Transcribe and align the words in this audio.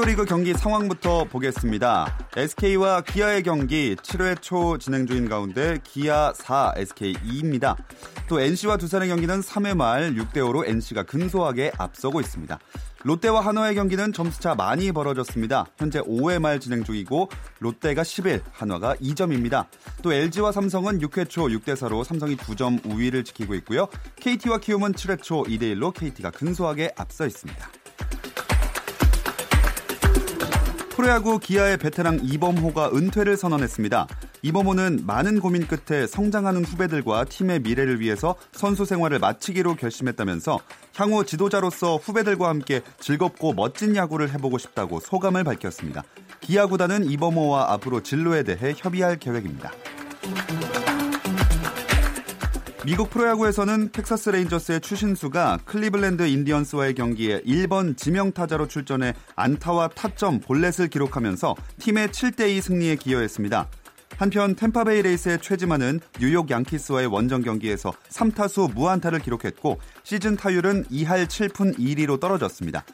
KBO 0.00 0.04
리그 0.04 0.24
경기 0.24 0.54
상황부터 0.54 1.24
보겠습니다. 1.24 2.18
SK와 2.36 3.02
기아의 3.02 3.42
경기 3.42 3.96
7회 3.96 4.40
초 4.40 4.78
진행 4.78 5.06
중인 5.06 5.28
가운데 5.28 5.78
기아 5.84 6.32
4, 6.34 6.74
SK 6.76 7.14
2입니다. 7.14 7.76
또 8.28 8.40
NC와 8.40 8.76
두산의 8.78 9.08
경기는 9.08 9.40
3회 9.40 9.76
말 9.76 10.14
6대 10.14 10.36
5로 10.36 10.66
NC가 10.66 11.02
근소하게 11.02 11.72
앞서고 11.76 12.20
있습니다. 12.20 12.58
롯데와 13.02 13.40
한화의 13.40 13.74
경기는 13.74 14.12
점수차 14.12 14.54
많이 14.54 14.92
벌어졌습니다. 14.92 15.66
현재 15.76 16.00
5회 16.00 16.38
말 16.38 16.60
진행 16.60 16.84
중이고 16.84 17.28
롯데가 17.58 18.04
11, 18.04 18.42
한화가 18.52 18.96
2점입니다. 18.96 19.66
또 20.02 20.12
LG와 20.12 20.52
삼성은 20.52 21.00
6회 21.00 21.28
초 21.28 21.48
6대 21.48 21.74
4로 21.74 22.04
삼성이 22.04 22.36
2점 22.36 22.84
우위를 22.86 23.24
지키고 23.24 23.54
있고요. 23.56 23.88
KT와 24.16 24.58
키움은 24.58 24.92
7회 24.92 25.22
초 25.22 25.42
2대 25.44 25.74
1로 25.74 25.92
KT가 25.92 26.30
근소하게 26.30 26.92
앞서 26.96 27.26
있습니다. 27.26 27.79
프로야구 31.00 31.38
기아의 31.38 31.78
베테랑 31.78 32.20
이범호가 32.24 32.90
은퇴를 32.92 33.38
선언했습니다. 33.38 34.06
이범호는 34.42 35.04
많은 35.06 35.40
고민 35.40 35.66
끝에 35.66 36.06
성장하는 36.06 36.62
후배들과 36.62 37.24
팀의 37.24 37.60
미래를 37.60 38.00
위해서 38.00 38.34
선수 38.52 38.84
생활을 38.84 39.18
마치기로 39.18 39.76
결심했다면서 39.76 40.60
향후 40.96 41.24
지도자로서 41.24 41.96
후배들과 41.96 42.50
함께 42.50 42.82
즐겁고 42.98 43.54
멋진 43.54 43.96
야구를 43.96 44.30
해보고 44.34 44.58
싶다고 44.58 45.00
소감을 45.00 45.42
밝혔습니다. 45.42 46.02
기아 46.42 46.66
구단은 46.66 47.10
이범호와 47.10 47.72
앞으로 47.72 48.02
진로에 48.02 48.42
대해 48.42 48.74
협의할 48.76 49.18
계획입니다. 49.18 49.72
미국 52.82 53.10
프로야구에서는 53.10 53.92
텍사스 53.92 54.30
레인저스의 54.30 54.80
추신수가 54.80 55.58
클리블랜드 55.66 56.26
인디언스와의 56.26 56.94
경기에 56.94 57.42
1번 57.42 57.94
지명타자로 57.94 58.68
출전해 58.68 59.12
안타와 59.36 59.88
타점, 59.88 60.40
볼넷을 60.40 60.88
기록하면서 60.88 61.56
팀의 61.78 62.08
7대2 62.08 62.62
승리에 62.62 62.96
기여했습니다. 62.96 63.68
한편 64.16 64.54
탬파베이 64.54 65.02
레이스의 65.02 65.40
최지만은 65.42 66.00
뉴욕 66.18 66.50
양키스와의 66.50 67.08
원정 67.08 67.42
경기에서 67.42 67.92
3타수 68.08 68.72
무안타를 68.74 69.18
기록했고 69.18 69.78
시즌 70.02 70.36
타율은 70.36 70.84
2할 70.84 71.26
7푼 71.26 71.78
1리로 71.78 72.18
떨어졌습니다. 72.18 72.84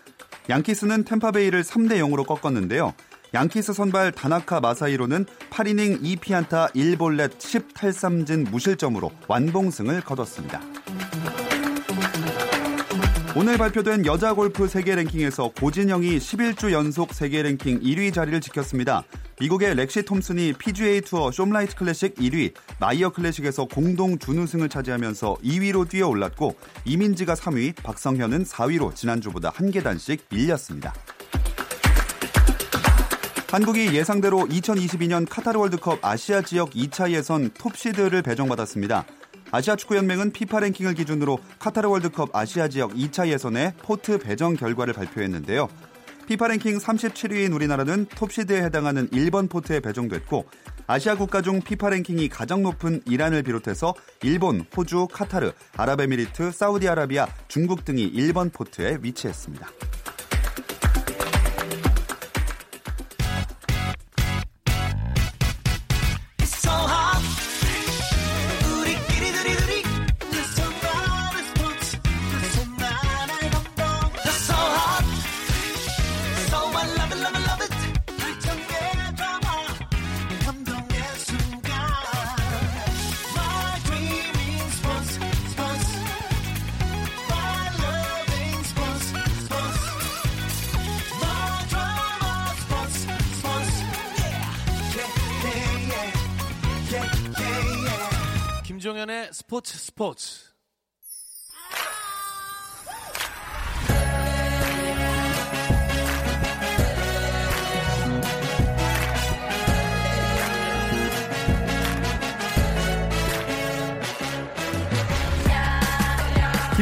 양키스는 0.51 1.05
탬파베이를 1.05 1.62
3대 1.62 1.98
0으로 2.01 2.27
꺾었는데요. 2.27 2.92
양키스 3.37 3.75
선발 3.75 4.12
다나카 4.12 4.61
마사히로는 4.61 5.27
8이닝 5.51 6.01
2피안타 6.01 6.73
1볼넷 6.73 7.37
10탈삼진 7.37 8.48
무실점으로 8.48 9.11
완봉승을 9.29 10.01
거뒀습니다. 10.01 10.62
오늘 13.37 13.59
발표된 13.59 14.07
여자 14.07 14.33
골프 14.33 14.67
세계 14.67 14.95
랭킹에서 14.95 15.51
고진영이 15.61 16.17
11주 16.17 16.73
연속 16.73 17.13
세계 17.13 17.42
랭킹 17.42 17.80
1위 17.80 18.14
자리를 18.14 18.41
지켰습니다. 18.41 19.05
미국의 19.39 19.74
렉시 19.74 20.07
톰슨이 20.07 20.55
LPGA 20.55 21.02
투어 21.03 21.30
숍라이트 21.30 21.77
클래식 21.77 22.14
1위, 22.14 22.55
마이어 22.80 23.11
클래식에서 23.11 23.67
공동 23.67 24.18
준우승을 24.18 24.70
차지하면서 24.70 25.36
2위로 25.45 25.86
뛰어 25.86 26.08
올랐고 26.08 26.57
이민지가 26.86 27.35
3위, 27.35 27.74
박성현은 27.83 28.45
4위로 28.45 28.95
지난주보다 28.95 29.53
한 29.55 29.70
계단씩 29.70 30.24
밀렸습니다. 30.30 30.95
한국이 33.48 33.95
예상대로 33.95 34.39
2022년 34.40 35.24
카타르 35.29 35.58
월드컵 35.61 36.05
아시아 36.05 36.42
지역 36.42 36.70
2차 36.70 37.12
예선 37.12 37.51
톱시드를 37.51 38.20
배정받았습니다. 38.23 39.05
아시아 39.52 39.77
축구연맹은 39.77 40.33
피파 40.33 40.58
랭킹을 40.58 40.95
기준으로 40.95 41.39
카타르 41.61 41.89
월드컵 41.89 42.35
아시아 42.35 42.67
지역 42.67 42.95
2차 42.95 43.29
예선의 43.29 43.74
포트 43.79 44.18
배정 44.18 44.55
결과를 44.55 44.95
발표했는데요. 44.95 45.68
피파 46.27 46.48
랭킹 46.48 46.79
37위인 46.79 47.55
우리나라는 47.55 48.06
톱시드에 48.06 48.64
해당하는 48.64 49.08
1번 49.11 49.48
포트에 49.48 49.79
배정됐고 49.79 50.45
아시아 50.89 51.14
국가 51.14 51.40
중 51.40 51.61
피파 51.61 51.90
랭킹이 51.90 52.29
가장 52.29 52.64
높은 52.64 53.01
이란을 53.06 53.45
비롯해서 53.45 53.95
일본, 54.24 54.67
호주, 54.77 55.06
카타르, 55.12 55.52
아랍에미리트, 55.77 56.51
사우디아라비아, 56.51 57.29
중국 57.46 57.85
등이 57.85 58.12
1번 58.12 58.52
포트에 58.52 58.98
위치했습니다. 59.02 59.68
김종현의 98.64 99.30
스포츠 99.33 99.77
스포츠. 99.79 100.55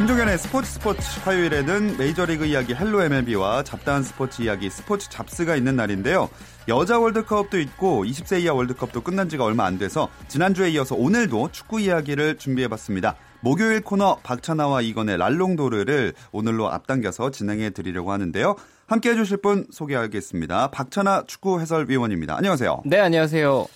김종현의 0.05 0.37
스포츠 0.37 0.71
스포츠 0.71 1.21
화요일에는 1.21 1.97
메이저리그 1.97 2.45
이야기 2.45 2.75
Hello 2.75 3.05
MLB와 3.05 3.63
잡다한 3.63 4.03
스포츠 4.03 4.43
이야기 4.43 4.69
스포츠 4.69 5.09
잡스가 5.09 5.57
있는 5.57 5.77
날인데요. 5.77 6.29
여자 6.69 6.99
월드컵도 6.99 7.59
있고 7.59 8.05
20세 8.05 8.43
이하 8.43 8.53
월드컵도 8.53 9.01
끝난 9.01 9.31
지가 9.31 9.45
얼마 9.45 9.65
안 9.65 9.79
돼서 9.79 10.11
지난주에 10.29 10.69
이어서 10.73 10.95
오늘도 10.95 11.53
축구 11.53 11.81
이야기를 11.81 12.37
준비해봤습니다. 12.37 13.17
목요일 13.41 13.81
코너 13.81 14.19
박찬하와 14.23 14.83
이건의 14.83 15.17
발롱도르를 15.17 16.13
오늘로 16.33 16.71
앞당겨서 16.71 17.31
진행해 17.31 17.71
드리려고 17.71 18.13
하는데요. 18.13 18.57
함께 18.87 19.09
해주실 19.13 19.39
분 19.39 19.67
소개하겠습니다. 19.71 20.71
박찬아 20.71 21.25
축구 21.27 21.63
해설위원입니다. 21.63 22.37
안녕하세요. 22.37 22.83
네, 22.85 23.01
안녕하세요. 23.01 23.67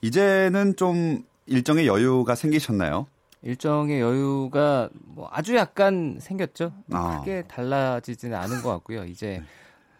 이제는 0.00 0.74
좀 0.74 1.22
일정의 1.46 1.86
여유가 1.86 2.34
생기셨나요? 2.34 3.06
일정의 3.42 4.00
여유가 4.00 4.88
뭐 5.04 5.28
아주 5.32 5.54
약간 5.56 6.18
생겼죠. 6.20 6.72
아. 6.92 7.18
크게 7.20 7.44
달라지지는 7.48 8.36
않은 8.36 8.62
것 8.62 8.70
같고요. 8.70 9.04
이제 9.04 9.42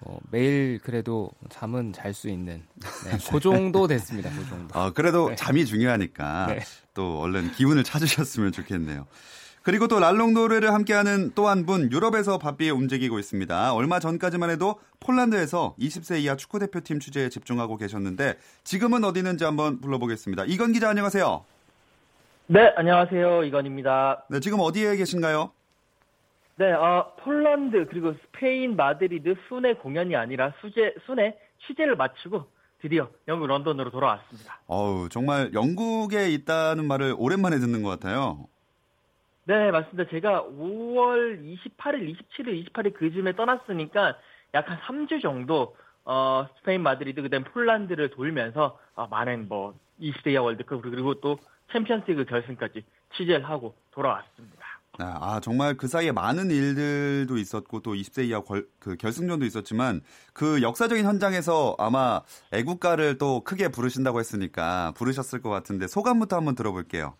뭐 0.00 0.21
매일 0.31 0.79
그래도 0.83 1.31
잠은 1.49 1.93
잘 1.93 2.12
수 2.12 2.29
있는 2.29 2.62
네, 3.05 3.19
그 3.31 3.41
정도 3.41 3.87
됐습니다. 3.87 4.31
그 4.31 4.47
정도. 4.49 4.79
아, 4.79 4.91
그래도 4.93 5.31
네. 5.31 5.37
잠이 5.37 5.65
중요하니까 5.65 6.47
네. 6.49 6.61
또 6.94 7.21
얼른 7.21 7.53
기운을 7.53 7.85
찾으셨으면 7.85 8.53
좋겠네요. 8.53 9.06
그리고 9.62 9.88
또 9.88 9.99
랄롱도르를 9.99 10.73
함께하는 10.73 11.33
또 11.35 11.49
한 11.49 11.67
분 11.67 11.91
유럽에서 11.91 12.38
바삐에 12.38 12.71
움직이고 12.71 13.19
있습니다. 13.19 13.75
얼마 13.75 13.99
전까지만 13.99 14.50
해도 14.50 14.79
폴란드에서 15.00 15.75
20세 15.81 16.21
이하 16.21 16.37
축구 16.37 16.59
대표팀 16.61 17.00
취재에 17.00 17.29
집중하고 17.29 17.77
계셨는데 17.77 18.37
지금은 18.65 19.03
어디 19.03 19.21
있는지 19.21 19.43
한번 19.44 19.81
불러보겠습니다. 19.81 20.44
이건 20.44 20.73
기자 20.73 20.88
안녕하세요. 20.91 21.44
네, 22.49 22.73
안녕하세요. 22.77 23.45
이건입니다. 23.45 24.25
네, 24.29 24.41
지금 24.41 24.61
어디에 24.61 24.97
계신가요? 24.97 25.51
네, 26.57 26.73
어, 26.73 27.13
폴란드 27.21 27.87
그리고 27.91 28.15
스페인 28.15 28.77
마드리드 28.77 29.35
순회 29.49 29.75
공연이 29.75 30.15
아니라 30.17 30.53
수제 30.61 30.95
순회 31.07 31.37
취재를 31.67 31.97
마치고 31.97 32.47
드디어 32.81 33.09
영국 33.29 33.47
런던으로 33.49 33.91
돌아왔습니다. 33.91 34.61
어우, 34.67 35.09
정말 35.09 35.53
영국에 35.55 36.31
있다는 36.31 36.87
말을 36.87 37.15
오랜만에 37.19 37.59
듣는 37.59 37.83
것 37.83 37.89
같아요. 37.91 38.47
네, 39.45 39.71
맞습니다. 39.71 40.09
제가 40.11 40.45
5월 40.45 41.41
28일, 41.43 42.15
27일, 42.17 42.73
28일 42.73 42.95
그쯤에 42.95 43.35
떠났으니까 43.37 44.17
약 44.55 44.69
한 44.71 44.79
3주 44.87 45.21
정도 45.21 45.77
어, 46.05 46.47
스페인 46.59 46.83
마드리드 46.83 47.21
그다음 47.23 47.45
폴란드를 47.45 48.11
돌면서 48.11 48.79
어, 48.95 49.07
많은 49.09 49.49
뭐 49.49 49.75
20세 50.01 50.33
이하 50.33 50.43
월드컵 50.43 50.83
그리고 50.83 51.15
또 51.21 51.39
챔피언스리그 51.73 52.25
결승까지 52.25 52.85
취재를 53.17 53.49
하고 53.49 53.75
돌아왔습니다. 53.93 54.65
아, 54.99 55.19
아, 55.21 55.41
정말 55.41 55.75
그 55.75 55.89
사이에 55.89 56.11
많은 56.13 56.51
일들도 56.51 57.37
있었고 57.37 57.81
또 57.81 57.93
20세 57.93 58.27
이하 58.29 58.41
걸, 58.41 58.67
그 58.79 58.97
결승전도 58.97 59.45
있었지만 59.45 60.01
그 60.33 60.63
역사적인 60.63 61.05
현장에서 61.05 61.77
아마 61.79 62.23
애국가를 62.53 63.19
또 63.19 63.43
크게 63.45 63.69
부르신다고 63.69 64.21
했으니까 64.21 64.93
부르셨을 64.97 65.43
것 65.43 65.51
같은데 65.51 65.87
소감부터 65.87 66.37
한번 66.37 66.55
들어볼게요. 66.55 67.15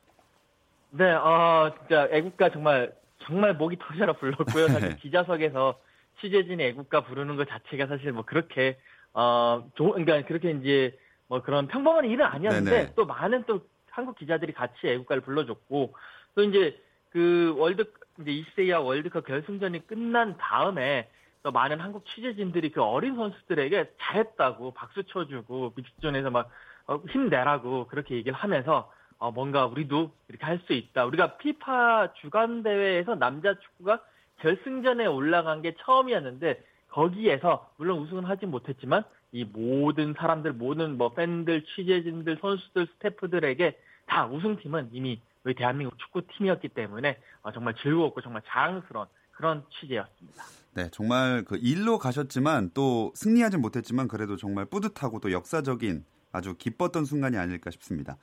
네, 0.91 1.13
어, 1.13 1.75
진짜 1.81 2.09
애국가 2.11 2.51
정말 2.51 2.95
정말 3.19 3.55
목이 3.55 3.77
터져라 3.79 4.15
불렀고요. 4.15 4.69
사실 4.69 4.89
네. 4.91 4.97
기자석에서 4.97 5.79
취재진이 6.21 6.63
애국가 6.63 7.05
부르는 7.05 7.37
것 7.37 7.47
자체가 7.49 7.87
사실 7.89 8.13
뭐 8.13 8.25
그렇게 8.25 8.79
어, 9.13 9.69
조, 9.75 9.93
그러니까 9.93 10.27
그렇게 10.27 10.53
이제 10.53 10.97
뭐 11.29 11.43
그런 11.43 11.67
평범한 11.67 12.05
일은 12.05 12.25
아니었는데 12.25 12.71
네네. 12.71 12.93
또 12.95 13.05
많은 13.07 13.45
또 13.47 13.61
한국 13.91 14.17
기자들이 14.17 14.53
같이 14.53 14.87
애국가를 14.87 15.23
불러줬고 15.23 15.95
또 16.35 16.43
이제 16.43 16.81
그 17.11 17.55
월드 17.57 17.91
이제 18.21 18.31
20세 18.31 18.67
이하 18.67 18.81
월드컵 18.81 19.27
결승전이 19.27 19.87
끝난 19.87 20.37
다음에 20.37 21.09
또 21.43 21.51
많은 21.51 21.81
한국 21.81 22.05
취재진들이 22.07 22.73
그 22.73 22.83
어린 22.83 23.17
선수들에게 23.17 23.93
잘했다고 24.01 24.73
박수 24.73 25.05
쳐주고 25.05 25.73
믹스존에서 25.77 26.31
막 26.31 26.51
어, 26.87 27.01
힘내라고 27.09 27.87
그렇게 27.87 28.17
얘기를 28.17 28.37
하면서 28.37 28.93
어, 29.19 29.31
뭔가 29.31 29.67
우리도 29.67 30.11
이렇게 30.29 30.45
할 30.45 30.61
수 30.67 30.73
있다. 30.73 31.05
우리가 31.07 31.37
피파 31.37 32.13
주간 32.15 32.63
대회에서 32.63 33.15
남자 33.15 33.55
축구가 33.55 34.03
결승전에 34.41 35.07
올라간 35.07 35.63
게 35.63 35.75
처음이었는데 35.79 36.63
거기에서 36.97 37.71
물론 37.77 37.99
우승은 37.99 38.25
하지 38.25 38.47
못했지만 38.47 39.05
이 39.31 39.45
모든 39.45 40.15
사람들 40.17 40.55
모든 40.55 40.97
뭐 40.97 41.13
팬들 41.13 41.63
취재진들 41.67 42.39
선수들 42.41 42.89
스태프들에게 42.95 43.79
다 44.07 44.27
우승팀은 44.27 44.91
이미 44.93 45.21
우리 45.45 45.55
대한민국 45.55 45.99
축구팀이었기 45.99 46.69
때문에 46.69 47.19
어, 47.43 47.53
정말 47.53 47.75
즐거웠고 47.83 48.23
정말 48.23 48.41
자랑스러운 48.47 49.07
그런 49.33 49.63
취재였습니다. 49.79 50.43
네, 50.75 50.89
정말 50.91 51.45
그 51.45 51.59
일로 51.59 51.99
가셨지만 51.99 52.71
또 52.73 53.13
승리하진 53.15 53.61
못했지만 53.61 54.09
그래도 54.09 54.37
정말 54.37 54.65
뿌듯하고 54.65 55.21
또 55.21 55.33
역사적인 55.33 56.03
아주 56.33 56.55
기뻤던 56.57 57.05
순간이 57.05 57.37
아닐까 57.37 57.71
싶습니다. 57.71 58.17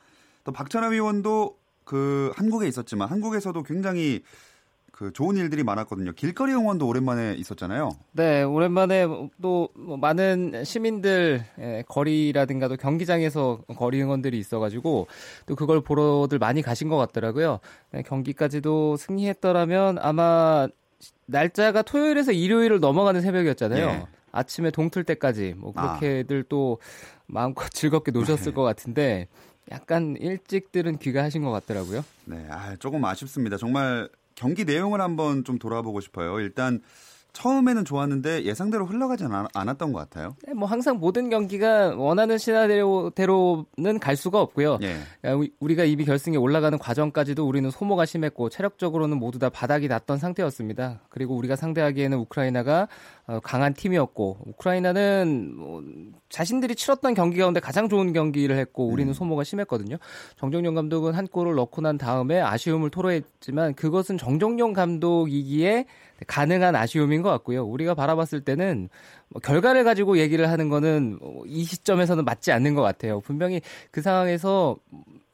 또 0.43 0.51
박찬하 0.51 0.89
위원도 0.89 1.59
그 1.83 2.31
한국에 2.35 2.67
있었지만 2.67 3.07
한국에서도 3.09 3.61
굉장히 3.63 4.23
그 4.93 5.11
좋은 5.11 5.35
일들이 5.37 5.63
많았거든요. 5.63 6.13
길거리 6.13 6.53
응원도 6.53 6.87
오랜만에 6.87 7.33
있었잖아요. 7.33 7.89
네, 8.11 8.43
오랜만에 8.43 9.07
또뭐 9.41 9.97
많은 9.99 10.63
시민들 10.63 11.43
예, 11.57 11.83
거리라든가 11.87 12.67
또 12.67 12.77
경기장에서 12.77 13.61
거리 13.75 13.99
응원들이 14.03 14.37
있어가지고 14.37 15.07
또 15.47 15.55
그걸 15.55 15.81
보러들 15.81 16.37
많이 16.37 16.61
가신 16.61 16.89
것 16.89 16.97
같더라고요. 16.97 17.59
네, 17.89 18.03
경기까지도 18.03 18.95
승리했더라면 18.97 19.97
아마 19.99 20.67
날짜가 21.25 21.81
토요일에서 21.81 22.31
일요일을 22.31 22.79
넘어가는 22.79 23.19
새벽이었잖아요. 23.19 23.85
예. 23.87 24.05
아침에 24.31 24.69
동틀 24.69 25.05
때까지 25.05 25.55
뭐 25.57 25.73
아. 25.75 25.97
그렇게들 25.97 26.43
또 26.49 26.77
마음껏 27.25 27.67
즐겁게 27.67 28.11
노셨을 28.11 28.53
것 28.53 28.61
같은데 28.61 29.27
약간 29.71 30.15
일찍들은 30.19 30.99
귀가하신 30.99 31.43
것 31.43 31.49
같더라고요. 31.49 32.05
네, 32.25 32.45
아, 32.51 32.75
조금 32.75 33.03
아쉽습니다. 33.05 33.57
정말 33.57 34.07
경기 34.35 34.65
내용을 34.65 35.01
한번 35.01 35.43
좀 35.43 35.57
돌아보고 35.59 35.99
싶어요. 36.01 36.39
일단 36.39 36.81
처음에는 37.33 37.83
좋았는데 37.83 38.43
예상대로 38.43 38.85
흘러가지 38.85 39.23
않, 39.23 39.47
않았던 39.55 39.91
것 39.91 39.97
같아요. 39.99 40.35
네, 40.47 40.53
뭐 40.53 40.67
항상 40.67 40.99
모든 40.99 41.31
경기가 41.31 41.95
원하는 41.95 42.37
시나리오대로는 42.37 43.99
갈 43.99 44.15
수가 44.15 44.39
없고요. 44.39 44.77
예. 44.83 45.31
우리- 45.31 45.51
우리가 45.59 45.83
이미 45.83 46.05
결승에 46.05 46.37
올라가는 46.37 46.77
과정까지도 46.77 47.47
우리는 47.47 47.69
소모가 47.71 48.05
심했고 48.05 48.49
체력적으로는 48.49 49.17
모두 49.17 49.39
다 49.39 49.49
바닥이 49.49 49.87
났던 49.87 50.19
상태였습니다. 50.19 51.01
그리고 51.09 51.35
우리가 51.35 51.55
상대하기에는 51.55 52.17
우크라이나가 52.19 52.87
어, 53.25 53.39
강한 53.41 53.73
팀이었고 53.73 54.37
우크라이나는 54.45 55.53
뭐 55.55 55.81
자신들이 56.33 56.73
치렀던 56.73 57.13
경기 57.13 57.37
가운데 57.37 57.59
가장 57.59 57.87
좋은 57.87 58.11
경기를 58.11 58.57
했고 58.57 58.87
우리는 58.87 59.13
소모가 59.13 59.43
심했거든요. 59.43 59.97
정종용 60.35 60.73
감독은 60.73 61.13
한 61.13 61.27
골을 61.27 61.53
넣고 61.53 61.81
난 61.81 61.99
다음에 61.99 62.41
아쉬움을 62.41 62.89
토로했지만 62.89 63.75
그것은 63.75 64.17
정종용 64.17 64.73
감독이기에 64.73 65.85
가능한 66.25 66.75
아쉬움인 66.75 67.21
것 67.21 67.29
같고요. 67.29 67.63
우리가 67.63 67.93
바라봤을 67.93 68.41
때는 68.41 68.89
뭐 69.29 69.41
결과를 69.41 69.83
가지고 69.83 70.17
얘기를 70.17 70.49
하는 70.49 70.69
거는 70.69 71.19
뭐이 71.21 71.65
시점에서는 71.65 72.25
맞지 72.25 72.51
않는 72.51 72.73
것 72.73 72.81
같아요. 72.81 73.21
분명히 73.21 73.61
그 73.91 74.01
상황에서 74.01 74.77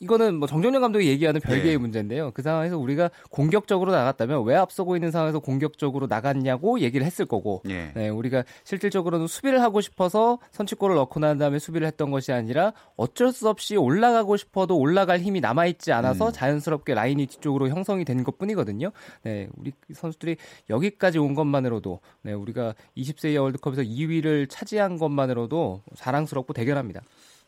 이거는 0.01 0.35
뭐 0.35 0.47
정종영 0.47 0.81
감독이 0.81 1.07
얘기하는 1.07 1.41
별개의 1.41 1.73
네. 1.73 1.77
문제인데요. 1.77 2.31
그 2.31 2.41
상황에서 2.41 2.77
우리가 2.77 3.09
공격적으로 3.29 3.91
나갔다면 3.91 4.43
왜 4.45 4.55
앞서고 4.55 4.95
있는 4.95 5.11
상황에서 5.11 5.39
공격적으로 5.39 6.07
나갔냐고 6.07 6.79
얘기를 6.79 7.05
했을 7.05 7.25
거고, 7.25 7.61
예. 7.67 7.91
네, 7.95 8.07
우리가 8.07 8.43
실질적으로는 8.63 9.27
수비를 9.27 9.61
하고 9.61 9.81
싶어서 9.81 10.39
선취골을 10.51 10.95
넣고 10.95 11.19
난 11.19 11.37
다음에 11.37 11.59
수비를 11.59 11.85
했던 11.87 12.11
것이 12.11 12.31
아니라 12.31 12.71
어쩔 12.95 13.33
수 13.33 13.49
없이 13.49 13.75
올라가고 13.75 14.37
싶어도 14.37 14.77
올라갈 14.77 15.19
힘이 15.19 15.41
남아 15.41 15.65
있지 15.65 15.91
않아서 15.91 16.27
음. 16.27 16.31
자연스럽게 16.31 16.93
라인이 16.93 17.25
뒤쪽으로 17.25 17.67
형성이 17.69 18.05
된 18.05 18.19
것 18.19 18.37
뿐이거든요. 18.37 18.91
네, 19.23 19.47
우리 19.55 19.71
선수들이 19.93 20.35
여기까지 20.69 21.19
온 21.19 21.35
것만으로도, 21.35 21.99
네, 22.23 22.33
우리가 22.33 22.75
20세 22.97 23.33
이하 23.33 23.43
월드컵에서 23.43 23.81
2위를 23.81 24.47
차지한 24.49 24.97
것만으로도 24.97 25.83
자랑스럽고 25.95 26.53
대견합니다. 26.53 27.01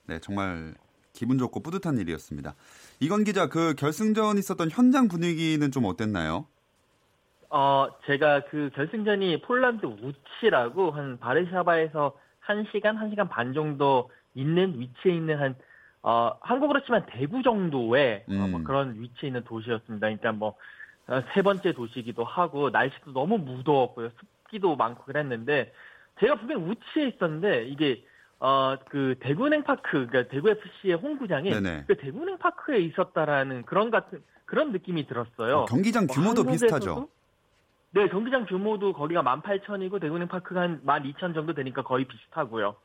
네, 0.08 0.20
정말 0.22 0.74
기분 1.22 1.38
좋고 1.38 1.62
뿌듯한 1.62 2.00
일이었습니다. 2.00 2.56
이건 3.00 3.24
기자, 3.24 3.48
그 3.48 3.76
결승전 3.76 4.40
있었던 4.40 4.72
현장 4.72 5.08
분위기는 5.08 5.70
좀 5.70 5.86
어땠나요? 5.86 6.48
어, 7.52 7.88
제가 8.08 8.46
그 8.50 8.72
결승전이 8.74 9.42
폴란드 9.44 9.86
우치라고 9.86 10.90
한 10.90 11.20
바르샤바에서 11.20 12.18
1시간, 12.44 12.98
1시간 12.98 13.30
반 13.30 13.54
정도 13.54 14.10
있는 14.34 14.80
위치에 14.80 15.14
있는 15.14 15.40
한, 15.40 15.56
어, 16.02 16.32
한국으로 16.42 16.84
치면 16.86 17.06
대구 17.12 17.44
정도의 17.44 18.24
어, 18.28 18.34
뭐 18.34 18.60
음. 18.60 18.64
그런 18.64 19.00
위치에 19.00 19.28
있는 19.28 19.44
도시였습니다. 19.44 20.08
그러니까 20.08 20.32
뭐, 20.32 20.56
어, 21.06 21.22
세 21.36 21.44
번째 21.44 21.74
도시이기도 21.74 22.24
하고, 22.24 22.72
날씨도 22.72 23.14
너무 23.14 23.38
무더웠고요. 23.38 24.10
습기도 24.20 24.76
많고 24.76 25.04
그랬는데, 25.04 25.72
제가 26.20 26.34
분명 26.40 26.68
우치에 26.68 27.10
있었는데, 27.10 27.68
이게, 27.68 28.04
어, 28.44 28.76
그 28.90 29.16
대구은행파크, 29.20 30.08
그러니까 30.08 30.24
대구FC의 30.30 30.96
홈구장이. 30.96 31.52
그 31.88 31.96
대구은행파크에 31.96 32.80
있었다라는 32.80 33.64
그런 33.66 33.92
같은, 33.92 34.24
그런 34.46 34.72
느낌이 34.72 35.06
들었어요. 35.06 35.58
어, 35.60 35.66
경기장 35.66 36.08
뭐 36.08 36.16
규모도 36.16 36.42
한국에서도- 36.44 36.52
비슷하죠. 36.52 37.08
네, 37.92 38.08
경기장 38.10 38.46
규모도 38.48 38.94
거리가 38.94 39.22
18,000이고 39.22 40.02
대구은행 40.02 40.28
파크가 40.28 40.60
한 40.60 40.82
12,000 40.84 41.36
정도 41.36 41.54
되니까 41.54 41.84
거의 41.84 42.06
비슷하고요. 42.06 42.76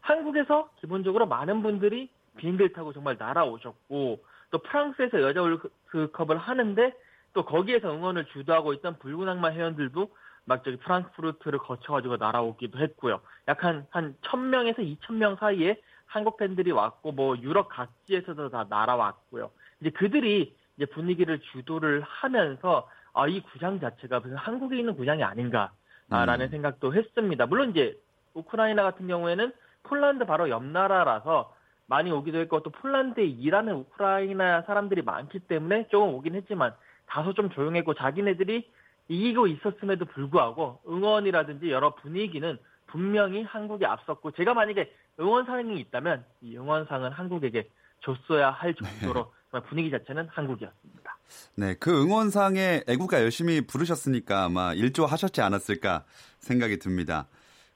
한국에서 0.00 0.68
기본적으로 0.80 1.26
많은 1.26 1.62
분들이 1.62 2.10
비행기를 2.36 2.72
타고 2.72 2.92
정말 2.92 3.14
날아오셨고 3.16 4.24
또 4.50 4.58
프랑스에서 4.58 5.22
여자 5.22 5.40
월드컵을 5.42 6.38
하는데 6.38 6.92
또 7.34 7.44
거기에서 7.44 7.94
응원을 7.94 8.24
주도하고 8.32 8.72
있던 8.74 8.98
붉은 8.98 9.28
악마 9.28 9.52
회원들도 9.52 10.10
막 10.44 10.62
저기 10.64 10.76
프랑크푸르트를 10.76 11.58
거쳐가지고 11.58 12.16
날아오기도 12.16 12.78
했고요. 12.78 13.20
약한 13.48 13.86
한 13.90 14.14
1,000명에서 14.22 14.78
2,000명 14.78 15.38
사이에 15.38 15.80
한국 16.06 16.36
팬들이 16.36 16.70
왔고 16.70 17.12
뭐 17.12 17.36
유럽 17.38 17.68
각지에서도 17.68 18.50
다 18.50 18.66
날아왔고요. 18.68 19.50
이제 19.80 19.90
그들이 19.90 20.54
이제 20.76 20.86
분위기를 20.86 21.40
주도를 21.40 22.02
하면서 22.02 22.88
아, 23.12 23.26
이 23.28 23.40
구장 23.40 23.80
자체가 23.80 24.20
무슨 24.20 24.36
한국에 24.36 24.78
있는 24.78 24.96
구장이 24.96 25.22
아닌가라는 25.22 25.70
음. 26.10 26.48
생각도 26.50 26.94
했습니다. 26.94 27.46
물론 27.46 27.70
이제 27.70 27.98
우크라이나 28.34 28.82
같은 28.82 29.06
경우에는 29.06 29.52
폴란드 29.84 30.24
바로 30.26 30.50
옆 30.50 30.64
나라라서 30.64 31.54
많이 31.86 32.10
오기도 32.10 32.38
했고 32.38 32.60
또 32.62 32.70
폴란드에 32.70 33.24
일하는 33.24 33.74
우크라이나 33.74 34.62
사람들이 34.62 35.02
많기 35.02 35.38
때문에 35.40 35.88
조금 35.88 36.14
오긴 36.14 36.34
했지만 36.34 36.74
다소 37.06 37.34
좀 37.34 37.50
조용했고 37.50 37.94
자기네들이 37.94 38.68
이기고 39.08 39.46
있었음에도 39.48 40.04
불구하고 40.06 40.80
응원이라든지 40.88 41.70
여러 41.70 41.94
분위기는 41.94 42.58
분명히 42.86 43.42
한국이 43.42 43.84
앞섰고 43.84 44.32
제가 44.32 44.54
만약에 44.54 44.92
응원상이 45.20 45.78
있다면 45.80 46.24
이 46.40 46.56
응원상은 46.56 47.12
한국에게 47.12 47.68
줬어야 48.00 48.50
할 48.50 48.74
정도로 48.74 49.32
정말 49.50 49.68
분위기 49.68 49.90
자체는 49.90 50.28
한국이었습니다. 50.28 51.16
네, 51.56 51.74
그 51.74 52.02
응원상에 52.02 52.82
애국가 52.88 53.20
열심히 53.20 53.60
부르셨으니까 53.66 54.44
아마 54.44 54.74
일조하셨지 54.74 55.40
않았을까 55.40 56.04
생각이 56.38 56.78
듭니다. 56.78 57.26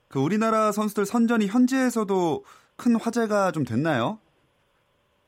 그 0.08 0.20
우리나라 0.20 0.72
선수들 0.72 1.06
선전이 1.06 1.46
현지에서도 1.46 2.44
큰 2.76 2.96
화제가 2.96 3.52
좀 3.52 3.64
됐나요? 3.64 4.18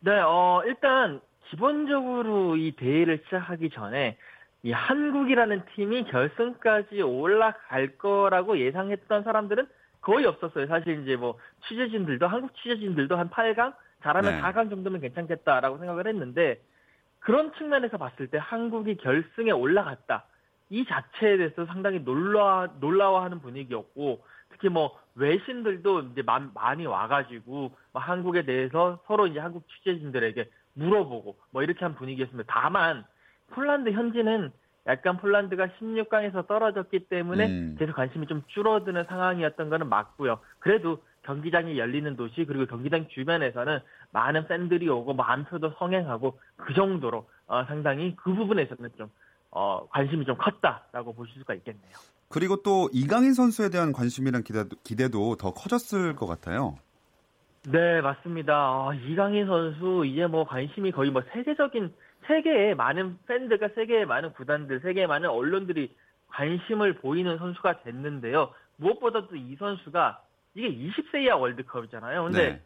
네, 0.00 0.12
어, 0.20 0.62
일단, 0.66 1.20
기본적으로 1.50 2.56
이 2.56 2.72
대회를 2.76 3.22
시작하기 3.24 3.70
전에, 3.70 4.16
이 4.62 4.72
한국이라는 4.72 5.62
팀이 5.74 6.04
결승까지 6.04 7.00
올라갈 7.02 7.96
거라고 7.96 8.58
예상했던 8.58 9.22
사람들은 9.22 9.66
거의 10.00 10.26
없었어요. 10.26 10.66
사실 10.66 11.02
이제 11.02 11.16
뭐 11.16 11.38
취재진들도 11.68 12.26
한국 12.26 12.54
취재진들도 12.56 13.16
한 13.16 13.30
8강 13.30 13.74
잘하면 14.02 14.36
네. 14.36 14.40
4강 14.40 14.70
정도면 14.70 15.00
괜찮겠다라고 15.00 15.78
생각을 15.78 16.06
했는데 16.06 16.60
그런 17.20 17.52
측면에서 17.54 17.98
봤을 17.98 18.28
때 18.28 18.38
한국이 18.40 18.96
결승에 18.96 19.50
올라갔다. 19.50 20.24
이 20.70 20.84
자체에 20.86 21.36
대해서 21.36 21.66
상당히 21.66 21.98
놀라 22.00 22.68
놀라워하는 22.80 23.40
분위기였고 23.40 24.24
특히 24.50 24.68
뭐 24.68 24.98
외신들도 25.16 26.00
이제 26.12 26.22
마- 26.22 26.50
많이 26.54 26.86
와가지고 26.86 27.72
뭐 27.92 28.02
한국에 28.02 28.44
대해서 28.44 29.00
서로 29.06 29.26
이제 29.26 29.38
한국 29.38 29.66
취재진들에게 29.68 30.48
물어보고 30.74 31.36
뭐 31.50 31.62
이렇게 31.62 31.80
한 31.84 31.94
분위기였습니다. 31.94 32.50
다만 32.52 33.04
폴란드 33.50 33.90
현지는 33.90 34.52
약간 34.86 35.18
폴란드가 35.18 35.68
16강에서 35.78 36.46
떨어졌기 36.46 37.06
때문에 37.08 37.46
음. 37.46 37.76
계속 37.78 37.94
관심이 37.94 38.26
좀 38.26 38.42
줄어드는 38.48 39.04
상황이었던 39.04 39.68
거는 39.68 39.88
맞고요. 39.88 40.40
그래도 40.58 41.02
경기장이 41.22 41.78
열리는 41.78 42.16
도시 42.16 42.44
그리고 42.46 42.66
경기장 42.66 43.06
주변에서는 43.08 43.80
많은 44.12 44.48
팬들이 44.48 44.88
오고 44.88 45.12
뭐 45.12 45.24
안표도 45.24 45.74
성행하고 45.78 46.38
그 46.56 46.74
정도로 46.74 47.28
어, 47.46 47.64
상당히 47.66 48.16
그 48.16 48.34
부분에서는 48.34 48.90
좀 48.96 49.10
어, 49.50 49.86
관심이 49.90 50.24
좀 50.24 50.36
컸다라고 50.36 51.12
보실 51.14 51.34
수가 51.38 51.54
있겠네요. 51.54 51.92
그리고 52.28 52.62
또 52.62 52.88
이강인 52.92 53.34
선수에 53.34 53.68
대한 53.70 53.92
관심이랑 53.92 54.44
기대도, 54.44 54.76
기대도 54.84 55.36
더 55.36 55.52
커졌을 55.52 56.14
것 56.14 56.26
같아요. 56.26 56.76
네, 57.66 58.00
맞습니다. 58.00 58.70
어, 58.70 58.94
이강인 58.94 59.46
선수 59.46 60.04
이제 60.06 60.26
뭐 60.26 60.44
관심이 60.44 60.92
거의 60.92 61.10
뭐 61.10 61.22
세계적인 61.32 61.92
세계의 62.30 62.76
많은 62.76 63.18
팬들과 63.26 63.70
세계의 63.74 64.06
많은 64.06 64.32
구단들, 64.34 64.80
세계의 64.80 65.08
많은 65.08 65.28
언론들이 65.28 65.92
관심을 66.28 66.94
보이는 66.94 67.36
선수가 67.38 67.82
됐는데요. 67.82 68.54
무엇보다도 68.76 69.34
이 69.34 69.56
선수가 69.56 70.22
이게 70.54 70.68
20세 70.68 71.24
이하 71.24 71.36
월드컵이잖아요. 71.36 72.24
근데 72.24 72.52
네. 72.52 72.62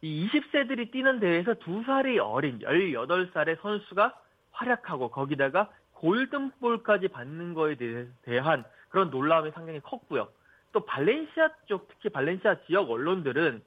이 0.00 0.26
20세들이 0.28 0.90
뛰는 0.90 1.20
대회에서 1.20 1.54
두 1.54 1.82
살이 1.84 2.18
어린 2.18 2.60
18살의 2.60 3.60
선수가 3.60 4.18
활약하고 4.52 5.10
거기다가 5.10 5.70
골든볼까지 5.92 7.08
받는 7.08 7.52
거에 7.52 7.76
대한 8.22 8.64
그런 8.88 9.10
놀라움이 9.10 9.50
상당히 9.50 9.80
컸고요. 9.80 10.28
또 10.72 10.80
발렌시아 10.84 11.50
쪽 11.66 11.88
특히 11.88 12.08
발렌시아 12.08 12.56
지역 12.66 12.90
언론들은 12.90 13.62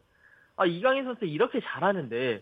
아 0.55 0.65
이강인 0.65 1.05
선수 1.05 1.25
이렇게 1.25 1.61
잘하는데 1.61 2.41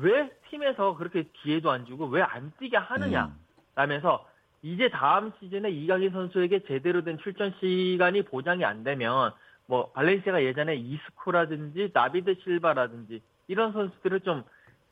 왜 0.00 0.30
팀에서 0.48 0.96
그렇게 0.96 1.24
기회도 1.32 1.70
안 1.70 1.84
주고 1.86 2.06
왜 2.06 2.22
안 2.22 2.52
뛰게 2.58 2.76
하느냐 2.76 3.26
음. 3.26 3.34
라면서 3.74 4.26
이제 4.62 4.88
다음 4.90 5.32
시즌에 5.40 5.70
이강인 5.70 6.10
선수에게 6.10 6.64
제대로 6.64 7.02
된 7.02 7.18
출전 7.18 7.54
시간이 7.60 8.22
보장이 8.22 8.64
안 8.64 8.84
되면 8.84 9.32
뭐 9.66 9.90
발렌시아가 9.92 10.42
예전에 10.42 10.74
이스코라든지 10.76 11.90
나비드 11.94 12.36
실바라든지 12.42 13.22
이런 13.48 13.72
선수들을 13.72 14.20
좀 14.20 14.42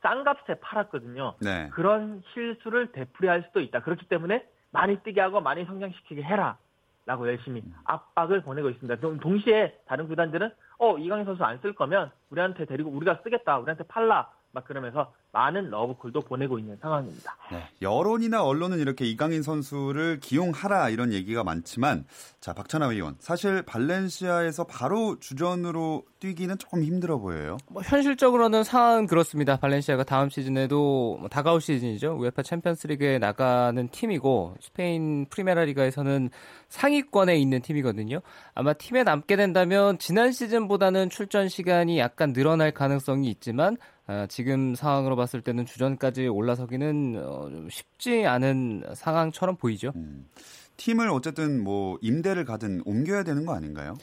싼값에 0.02 0.60
팔았거든요. 0.60 1.34
네. 1.40 1.68
그런 1.72 2.22
실수를 2.32 2.92
되풀이할 2.92 3.42
수도 3.48 3.60
있다. 3.60 3.80
그렇기 3.82 4.06
때문에 4.06 4.46
많이 4.70 4.96
뛰게 5.02 5.20
하고 5.20 5.40
많이 5.40 5.64
성장시키게 5.64 6.22
해라. 6.22 6.56
라고 7.04 7.26
열심히 7.26 7.62
압박을 7.84 8.42
보내고 8.42 8.68
있습니다. 8.68 9.00
동- 9.00 9.18
동시에 9.18 9.78
다른 9.86 10.06
구단들은 10.08 10.50
어 10.78 10.98
이강인 10.98 11.24
선수 11.24 11.42
안 11.42 11.58
쓸 11.62 11.72
거면 11.72 12.10
우리한테 12.30 12.66
데리고 12.66 12.90
우리가 12.90 13.20
쓰겠다. 13.24 13.58
우리한테 13.58 13.84
팔라. 13.84 14.30
막 14.58 14.64
그러면서 14.64 15.12
많은 15.30 15.70
러브콜도 15.70 16.22
보내고 16.22 16.58
있는 16.58 16.76
상황입니다. 16.80 17.36
네. 17.52 17.68
여론이나 17.80 18.42
언론은 18.42 18.78
이렇게 18.80 19.04
이강인 19.04 19.42
선수를 19.42 20.18
기용하라 20.20 20.88
이런 20.88 21.12
얘기가 21.12 21.44
많지만 21.44 22.06
자 22.40 22.52
박찬하 22.52 22.86
의원 22.86 23.14
사실 23.20 23.62
발렌시아에서 23.62 24.64
바로 24.64 25.18
주전으로 25.20 26.02
뛰기는 26.18 26.58
조금 26.58 26.82
힘들어 26.82 27.18
보여요. 27.18 27.58
뭐 27.70 27.82
현실적으로는 27.82 28.64
상황은 28.64 29.06
그렇습니다. 29.06 29.56
발렌시아가 29.56 30.02
다음 30.02 30.28
시즌에도 30.28 31.18
뭐 31.20 31.28
다가올 31.28 31.60
시즌이죠. 31.60 32.16
우에파 32.18 32.42
챔피언스리그에 32.42 33.18
나가는 33.18 33.88
팀이고 33.88 34.56
스페인 34.60 35.26
프리메라 35.26 35.64
리가에서는 35.64 36.30
상위권에 36.68 37.36
있는 37.36 37.60
팀이거든요. 37.62 38.20
아마 38.54 38.72
팀에 38.72 39.04
남게 39.04 39.36
된다면 39.36 39.98
지난 39.98 40.32
시즌보다는 40.32 41.10
출전 41.10 41.48
시간이 41.48 41.98
약간 41.98 42.32
늘어날 42.32 42.72
가능성이 42.72 43.30
있지만 43.30 43.76
아, 44.08 44.26
지금 44.26 44.74
상황으로 44.74 45.16
봤을 45.16 45.42
때는 45.42 45.66
주전까지 45.66 46.28
올라서기는 46.28 47.22
어, 47.22 47.50
좀 47.50 47.68
쉽지 47.70 48.24
않은 48.26 48.84
상황처럼 48.94 49.56
보이죠. 49.56 49.92
음. 49.96 50.26
팀을 50.78 51.10
어쨌든 51.10 51.62
뭐 51.62 51.98
임대를 52.00 52.46
가든 52.46 52.82
옮겨야 52.86 53.22
되는 53.22 53.44
거 53.44 53.54
아닌가요? 53.54 53.96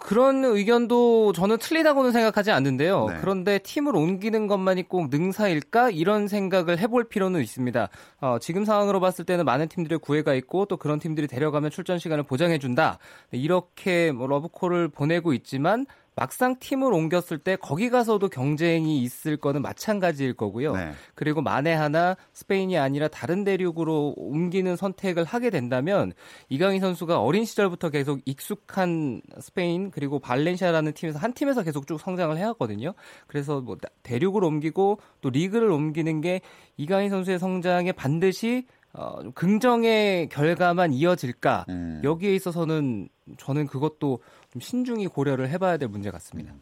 그런 0.00 0.44
의견도 0.44 1.32
저는 1.32 1.58
틀리다고는 1.58 2.12
생각하지 2.12 2.50
않는데요. 2.50 3.06
네. 3.08 3.16
그런데 3.20 3.58
팀을 3.58 3.94
옮기는 3.96 4.46
것만이 4.46 4.88
꼭 4.88 5.08
능사일까 5.08 5.90
이런 5.90 6.28
생각을 6.28 6.78
해볼 6.78 7.08
필요는 7.08 7.40
있습니다. 7.40 7.88
어, 8.20 8.38
지금 8.40 8.64
상황으로 8.64 9.00
봤을 9.00 9.24
때는 9.24 9.44
많은 9.44 9.68
팀들의 9.68 10.00
구애가 10.00 10.34
있고 10.34 10.66
또 10.66 10.76
그런 10.76 10.98
팀들이 10.98 11.28
데려가면 11.28 11.70
출전 11.70 11.98
시간을 11.98 12.24
보장해준다. 12.24 12.98
이렇게 13.32 14.12
뭐 14.12 14.26
러브콜을 14.26 14.88
보내고 14.88 15.32
있지만 15.32 15.86
막상 16.16 16.56
팀을 16.60 16.92
옮겼을 16.92 17.38
때 17.38 17.56
거기 17.56 17.90
가서도 17.90 18.28
경쟁이 18.28 19.02
있을 19.02 19.36
거는 19.36 19.62
마찬가지일 19.62 20.34
거고요. 20.34 20.76
네. 20.76 20.92
그리고 21.14 21.42
만에 21.42 21.72
하나 21.72 22.16
스페인이 22.32 22.78
아니라 22.78 23.08
다른 23.08 23.42
대륙으로 23.42 24.14
옮기는 24.16 24.76
선택을 24.76 25.24
하게 25.24 25.50
된다면 25.50 26.12
이강인 26.48 26.80
선수가 26.80 27.20
어린 27.20 27.44
시절부터 27.44 27.90
계속 27.90 28.20
익숙한 28.24 29.22
스페인 29.40 29.90
그리고 29.90 30.18
발렌시아라는 30.20 30.92
팀에서 30.92 31.18
한 31.18 31.32
팀에서 31.32 31.62
계속 31.62 31.86
쭉 31.86 31.98
성장을 31.98 32.36
해왔거든요. 32.36 32.94
그래서 33.26 33.60
뭐 33.60 33.76
나- 33.76 33.88
대륙을 34.04 34.44
옮기고 34.44 35.00
또 35.20 35.30
리그를 35.30 35.70
옮기는 35.70 36.20
게 36.20 36.40
이강인 36.76 37.10
선수의 37.10 37.38
성장에 37.40 37.92
반드시 37.92 38.66
어, 38.96 39.18
좀 39.22 39.32
긍정의 39.32 40.28
결과만 40.28 40.92
이어질까 40.92 41.64
음. 41.68 42.00
여기에 42.04 42.32
있어서는 42.36 43.08
저는 43.38 43.66
그것도 43.66 44.20
좀 44.54 44.60
신중히 44.60 45.08
고려를 45.08 45.48
해봐야 45.50 45.76
될 45.76 45.88
문제 45.88 46.10
같습니다. 46.12 46.54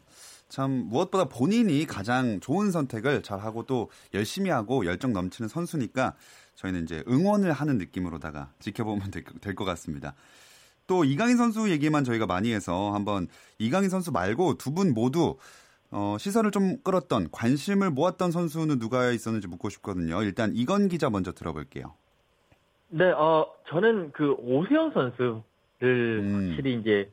참 0.49 0.71
무엇보다 0.71 1.25
본인이 1.25 1.85
가장 1.85 2.39
좋은 2.39 2.71
선택을 2.71 3.21
잘하고 3.21 3.63
또 3.65 3.89
열심히 4.15 4.49
하고 4.49 4.85
열정 4.85 5.13
넘치는 5.13 5.47
선수니까 5.47 6.15
저희는 6.55 6.83
이제 6.83 7.03
응원을 7.07 7.51
하는 7.53 7.77
느낌으로다가 7.77 8.49
지켜보면 8.59 9.11
될것 9.41 9.65
같습니다. 9.67 10.15
또 10.87 11.03
이강인 11.05 11.37
선수 11.37 11.69
얘기만 11.69 12.03
저희가 12.03 12.25
많이 12.25 12.51
해서 12.51 12.91
한번 12.93 13.27
이강인 13.59 13.89
선수 13.89 14.11
말고 14.11 14.57
두 14.57 14.71
분 14.71 14.93
모두 14.93 15.37
어, 15.91 16.17
시선을 16.19 16.49
좀 16.49 16.77
끌었던 16.83 17.29
관심을 17.31 17.91
모았던 17.91 18.31
선수는 18.31 18.79
누가 18.79 19.11
있었는지 19.11 19.47
묻고 19.47 19.69
싶거든요. 19.69 20.23
일단 20.23 20.51
이건 20.55 20.87
기자 20.87 21.11
먼저 21.11 21.31
들어볼게요. 21.31 21.93
네, 22.89 23.05
어, 23.11 23.45
저는 23.69 24.11
그 24.11 24.33
오세훈 24.39 24.91
선수를 24.91 25.43
음. 25.83 26.49
확실히 26.49 26.79
이제 26.79 27.11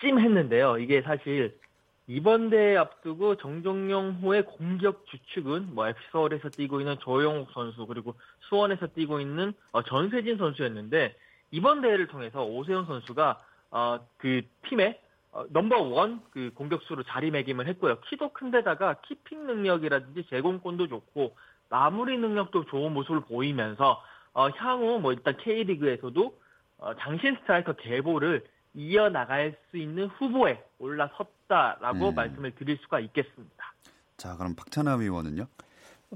찜했는데요. 0.00 0.78
이게 0.78 1.02
사실 1.02 1.58
이번 2.06 2.50
대회 2.50 2.76
앞두고 2.76 3.36
정종용호의 3.36 4.44
공격 4.44 5.06
주축은 5.06 5.74
뭐 5.74 5.88
FC 5.88 6.00
서울에서 6.12 6.50
뛰고 6.50 6.80
있는 6.80 6.98
조용욱 6.98 7.48
선수 7.52 7.86
그리고 7.86 8.14
수원에서 8.48 8.88
뛰고 8.88 9.20
있는 9.20 9.54
어, 9.72 9.82
전세진 9.82 10.36
선수였는데 10.36 11.16
이번 11.50 11.80
대회를 11.80 12.08
통해서 12.08 12.44
오세훈 12.44 12.84
선수가 12.86 13.42
어, 13.70 14.00
그 14.18 14.42
팀의 14.68 15.00
어, 15.32 15.44
number 15.50 15.80
one 15.82 16.20
그 16.30 16.50
공격수로 16.54 17.04
자리매김을 17.04 17.66
했고요. 17.68 18.00
키도 18.08 18.32
큰데다가 18.32 18.94
keeping 19.02 19.46
능력이라든지 19.46 20.26
제공권도 20.28 20.88
좋고 20.88 21.36
마무리 21.70 22.18
능력도 22.18 22.66
좋은 22.66 22.92
모습을 22.92 23.20
보이면서 23.20 24.02
어, 24.32 24.48
향후 24.50 24.98
뭐 25.00 25.12
일단 25.12 25.36
K리그에서도 25.36 26.38
어, 26.78 26.94
장신 26.96 27.36
스트라이커 27.36 27.74
계보를 27.74 28.44
이어나갈 28.74 29.56
수 29.70 29.76
있는 29.76 30.06
후보에 30.18 30.62
올라섰다라고 30.78 32.08
음. 32.10 32.14
말씀을 32.14 32.54
드릴 32.56 32.78
수가 32.82 33.00
있겠습니다. 33.00 33.74
자, 34.16 34.36
그럼 34.36 34.54
박찬하 34.54 34.96
위원은요? 34.96 35.46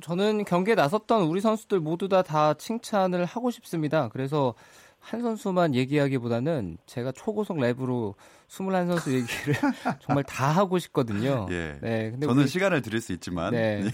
저는 0.00 0.44
경기에 0.44 0.74
나섰던 0.74 1.22
우리 1.22 1.40
선수들 1.40 1.80
모두 1.80 2.08
다, 2.08 2.22
다 2.22 2.54
칭찬을 2.54 3.24
하고 3.24 3.50
싶습니다. 3.50 4.08
그래서 4.08 4.54
한 5.00 5.22
선수만 5.22 5.74
얘기하기보다는 5.74 6.78
제가 6.86 7.12
초고속 7.12 7.56
랩으로 7.58 8.14
21선수 8.48 9.12
얘기를 9.12 9.54
정말 10.00 10.24
다 10.24 10.46
하고 10.50 10.78
싶거든요. 10.78 11.46
예. 11.50 11.78
네, 11.80 12.10
근데 12.10 12.26
저는 12.26 12.42
우리- 12.42 12.48
시간을 12.48 12.82
드릴 12.82 13.00
수 13.00 13.12
있지만 13.12 13.52
네. 13.52 13.84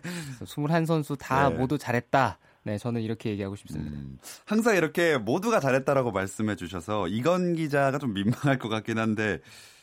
21선수 0.44 1.18
다 1.18 1.48
네. 1.50 1.56
모두 1.56 1.78
잘했다. 1.78 2.38
네, 2.64 2.78
저는 2.78 3.00
이렇게 3.02 3.30
얘기하고 3.30 3.56
싶습니다. 3.56 3.94
음, 3.94 4.18
항상 4.46 4.76
이렇게 4.76 5.18
모두가 5.18 5.60
잘했다라고 5.60 6.12
말씀해 6.12 6.56
주셔서 6.56 7.08
이건 7.08 7.54
기자가 7.54 7.98
좀 7.98 8.14
민망할 8.14 8.58
것 8.58 8.68
같긴 8.68 8.98
한데 8.98 9.40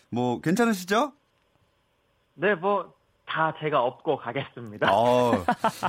뭐 0.10 0.42
괜찮으시죠? 0.42 1.14
네, 2.36 2.56
뭐 2.56 3.02
다 3.32 3.54
제가 3.62 3.82
업고 3.82 4.18
가겠습니다. 4.18 4.94
어, 4.94 5.32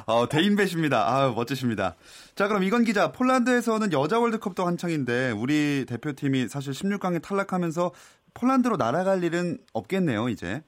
어, 0.06 0.28
대인 0.28 0.54
배십니다. 0.54 1.08
아, 1.08 1.32
멋지십니다. 1.34 1.96
자, 2.36 2.46
그럼 2.46 2.62
이건 2.62 2.84
기자, 2.84 3.10
폴란드에서는 3.10 3.92
여자 3.92 4.20
월드컵도 4.20 4.64
한창인데 4.64 5.32
우리 5.32 5.84
대표팀이 5.88 6.46
사실 6.46 6.72
16강에 6.72 7.20
탈락하면서 7.20 7.90
폴란드로 8.34 8.76
날아갈 8.76 9.24
일은 9.24 9.58
없겠네요, 9.72 10.28
이제. 10.28 10.62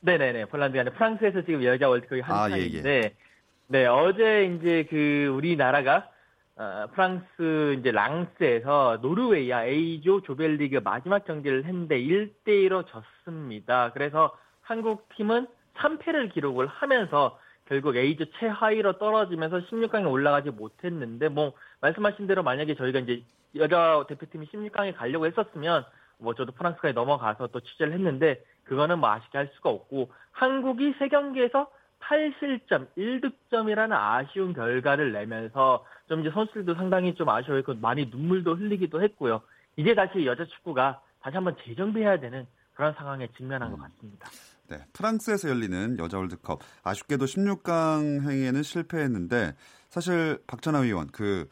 네네네. 0.00 0.44
폴란드가 0.46 0.82
아니라 0.82 0.94
프랑스에서 0.94 1.42
지금 1.44 1.64
여자 1.64 1.88
월드컵이 1.88 2.22
아, 2.22 2.44
한창인데, 2.44 2.88
예, 2.88 2.96
예. 3.04 3.14
네 3.72 3.86
어제 3.86 4.44
이제 4.44 4.86
그 4.90 5.32
우리나라가 5.34 6.06
어, 6.56 6.88
프랑스 6.92 7.74
이제 7.78 7.90
랑스에서 7.90 8.98
노르웨이와 9.00 9.64
A조 9.64 10.20
조별리그 10.20 10.82
마지막 10.84 11.24
경기를 11.24 11.64
했는데 11.64 11.98
1대1로 11.98 12.84
졌습니다. 12.86 13.90
그래서 13.94 14.36
한국 14.60 15.08
팀은 15.16 15.46
3패를 15.76 16.34
기록을 16.34 16.66
하면서 16.66 17.38
결국 17.64 17.96
A조 17.96 18.26
최하위로 18.38 18.98
떨어지면서 18.98 19.60
16강에 19.60 20.06
올라가지 20.06 20.50
못했는데 20.50 21.30
뭐 21.30 21.54
말씀하신 21.80 22.26
대로 22.26 22.42
만약에 22.42 22.74
저희가 22.74 22.98
이제 22.98 23.22
여자 23.56 24.04
대표팀이 24.06 24.48
16강에 24.48 24.94
가려고 24.94 25.24
했었으면 25.24 25.86
뭐 26.18 26.34
저도 26.34 26.52
프랑스까지 26.52 26.92
넘어가서 26.92 27.46
또 27.46 27.60
취재를 27.60 27.94
했는데 27.94 28.44
그거는 28.64 28.98
뭐 28.98 29.08
아쉽게 29.12 29.38
할 29.38 29.50
수가 29.54 29.70
없고 29.70 30.10
한국이 30.32 30.92
세 30.98 31.08
경기에서 31.08 31.70
8실점 32.02 32.86
1득점이라는 32.96 33.92
아쉬운 33.92 34.52
결과를 34.52 35.12
내면서 35.12 35.84
좀 36.08 36.20
이제 36.20 36.30
선수들도 36.30 36.74
상당히 36.74 37.14
좀 37.14 37.28
아쉬워했고 37.28 37.74
많이 37.74 38.06
눈물도 38.06 38.56
흘리기도 38.56 39.02
했고요. 39.02 39.42
이제 39.76 39.94
다시 39.94 40.26
여자 40.26 40.44
축구가 40.44 41.00
다시 41.20 41.36
한번 41.36 41.56
재정비해야 41.64 42.20
되는 42.20 42.46
그런 42.74 42.94
상황에 42.94 43.28
직면한 43.36 43.70
것 43.70 43.80
같습니다. 43.80 44.28
네, 44.68 44.78
프랑스에서 44.92 45.48
열리는 45.48 45.98
여자 45.98 46.18
월드컵 46.18 46.60
아쉽게도 46.82 47.26
16강 47.26 48.28
행에는 48.28 48.62
실패했는데 48.62 49.54
사실 49.88 50.38
박찬하 50.46 50.80
위원 50.80 51.08
그 51.08 51.48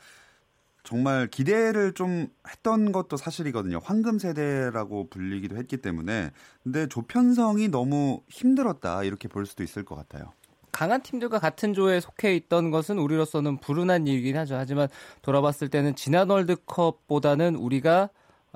정말 0.83 1.27
기대를 1.27 1.93
좀 1.93 2.29
했던 2.49 2.91
것도 2.93 3.17
사실이거든요. 3.17 3.81
황금 3.83 4.19
세대라고 4.19 5.11
불리기도 5.11 5.57
했기 5.57 5.77
때문에 5.77 6.31
근데 6.63 6.87
조편성이 6.87 7.69
너무 7.69 8.23
힘들었다 8.29 9.05
이렇게 9.05 9.29
볼 9.29 9.45
수도 9.47 9.63
있을 9.63 9.85
것 9.85 9.95
같아요. 9.95 10.33
강한 10.81 11.03
팀들과 11.03 11.39
같은 11.39 11.75
조에 11.75 12.01
속해 12.01 12.35
있던 12.37 12.71
것은 12.71 12.99
우리로서는 12.99 13.59
불운한 13.59 14.07
일이긴 14.07 14.39
하죠. 14.39 14.55
하지만 14.55 14.89
돌아봤을 15.21 15.69
때는 15.69 15.95
지난 15.95 16.31
월드컵보다는 16.31 17.55
우리가 17.55 18.09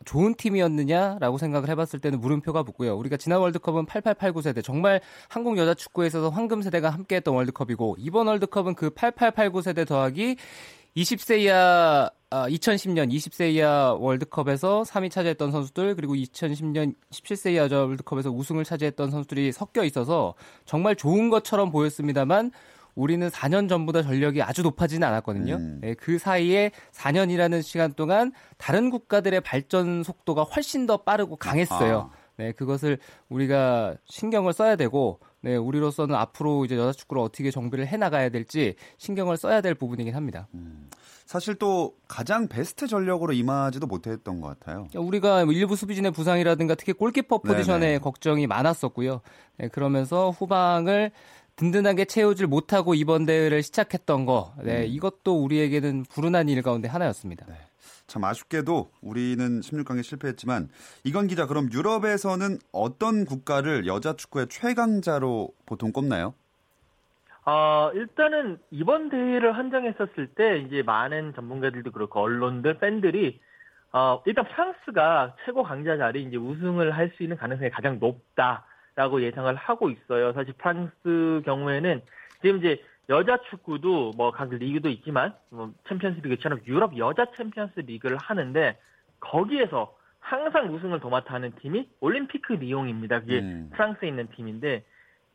좋은 0.06 0.34
팀이었느냐라고 0.34 1.36
생각을 1.36 1.68
해봤을 1.68 2.00
때는 2.00 2.22
물음표가 2.22 2.62
붙고요. 2.62 2.96
우리가 2.96 3.18
지난 3.18 3.40
월드컵은 3.40 3.84
8889 3.84 4.40
세대 4.40 4.62
정말 4.62 5.02
한국 5.28 5.58
여자 5.58 5.74
축구에 5.74 6.06
있어서 6.06 6.30
황금 6.30 6.62
세대가 6.62 6.88
함께했던 6.88 7.34
월드컵이고 7.34 7.96
이번 7.98 8.28
월드컵은 8.28 8.74
그 8.74 8.88
8889 8.88 9.60
세대 9.60 9.84
더하기 9.84 10.36
20세 10.96 11.40
이하 11.40 12.08
아, 12.34 12.48
2010년 12.48 13.12
20세 13.12 13.52
이하 13.52 13.94
월드컵에서 13.94 14.82
3위 14.82 15.08
차지했던 15.08 15.52
선수들 15.52 15.94
그리고 15.94 16.16
2010년 16.16 16.96
17세 17.10 17.52
이하 17.52 17.68
월드컵에서 17.70 18.32
우승을 18.32 18.64
차지했던 18.64 19.12
선수들이 19.12 19.52
섞여 19.52 19.84
있어서 19.84 20.34
정말 20.64 20.96
좋은 20.96 21.30
것처럼 21.30 21.70
보였습니다만 21.70 22.50
우리는 22.96 23.28
4년 23.28 23.68
전보다 23.68 24.02
전력이 24.02 24.42
아주 24.42 24.62
높아지는 24.62 25.06
않았거든요. 25.06 25.54
음. 25.54 25.78
네, 25.80 25.94
그 25.94 26.18
사이에 26.18 26.72
4년이라는 26.90 27.62
시간 27.62 27.92
동안 27.92 28.32
다른 28.58 28.90
국가들의 28.90 29.40
발전 29.40 30.02
속도가 30.02 30.42
훨씬 30.42 30.86
더 30.86 30.96
빠르고 30.96 31.36
강했어요. 31.36 32.10
아. 32.12 32.16
네, 32.36 32.50
그것을 32.50 32.98
우리가 33.28 33.94
신경을 34.06 34.52
써야 34.52 34.74
되고, 34.74 35.20
네, 35.44 35.56
우리로서는 35.56 36.14
앞으로 36.14 36.64
이제 36.64 36.74
여자 36.74 36.92
축구를 36.92 37.22
어떻게 37.22 37.50
정비를 37.50 37.86
해 37.86 37.98
나가야 37.98 38.30
될지 38.30 38.76
신경을 38.96 39.36
써야 39.36 39.60
될 39.60 39.74
부분이긴 39.74 40.14
합니다. 40.14 40.48
사실 41.26 41.54
또 41.56 41.94
가장 42.08 42.48
베스트 42.48 42.86
전력으로 42.86 43.34
임하지도 43.34 43.86
못했던 43.86 44.40
것 44.40 44.58
같아요. 44.58 44.88
우리가 44.94 45.44
뭐 45.44 45.52
일부 45.52 45.76
수비진의 45.76 46.12
부상이라든가 46.12 46.74
특히 46.76 46.94
골키퍼 46.94 47.38
포지션에 47.38 47.78
네네. 47.78 47.98
걱정이 47.98 48.46
많았었고요. 48.46 49.20
네, 49.58 49.68
그러면서 49.68 50.30
후방을 50.30 51.10
든든하게 51.56 52.06
채우질 52.06 52.46
못하고 52.46 52.94
이번 52.94 53.26
대회를 53.26 53.62
시작했던 53.62 54.24
거, 54.24 54.54
네, 54.62 54.86
이것도 54.86 55.42
우리에게는 55.42 56.04
불운한 56.08 56.48
일 56.48 56.62
가운데 56.62 56.88
하나였습니다. 56.88 57.46
참 58.06 58.24
아쉽게도 58.24 58.90
우리는 59.02 59.60
16강에 59.60 60.02
실패했지만 60.02 60.68
이건 61.04 61.26
기자 61.26 61.46
그럼 61.46 61.68
유럽에서는 61.72 62.58
어떤 62.72 63.24
국가를 63.24 63.86
여자 63.86 64.14
축구의 64.14 64.48
최강자로 64.48 65.48
보통 65.66 65.92
꼽나요? 65.92 66.34
어, 67.46 67.90
일단은 67.94 68.58
이번 68.70 69.10
대회를 69.10 69.56
한정했었을 69.56 70.28
때 70.34 70.58
이제 70.58 70.82
많은 70.82 71.34
전문가들도 71.34 71.90
그렇고 71.92 72.20
언론들, 72.20 72.78
팬들이 72.78 73.40
어, 73.92 74.22
일단 74.26 74.44
프랑스가 74.48 75.36
최고 75.44 75.62
강자 75.62 75.96
자리 75.96 76.22
이제 76.24 76.36
우승을 76.36 76.96
할 76.96 77.12
수 77.16 77.22
있는 77.22 77.36
가능성이 77.36 77.70
가장 77.70 77.98
높다라고 78.00 79.22
예상을 79.22 79.54
하고 79.54 79.90
있어요. 79.90 80.32
사실 80.32 80.54
프랑스 80.54 81.42
경우에는 81.44 82.02
지금 82.42 82.58
이제 82.58 82.82
여자 83.08 83.36
축구도 83.50 84.12
뭐 84.16 84.30
각 84.30 84.48
리그도 84.50 84.88
있지만 84.88 85.34
뭐 85.50 85.72
챔피언스 85.88 86.20
리그처럼 86.20 86.60
유럽 86.66 86.96
여자 86.96 87.26
챔피언스 87.36 87.80
리그를 87.80 88.16
하는데 88.16 88.78
거기에서 89.20 89.94
항상 90.20 90.72
우승을 90.74 91.00
도맡아 91.00 91.34
하는 91.34 91.52
팀이 91.60 91.88
올림피크 92.00 92.54
리옹입니다. 92.54 93.20
그게 93.20 93.40
음. 93.40 93.70
프랑스에 93.74 94.08
있는 94.08 94.26
팀인데 94.28 94.84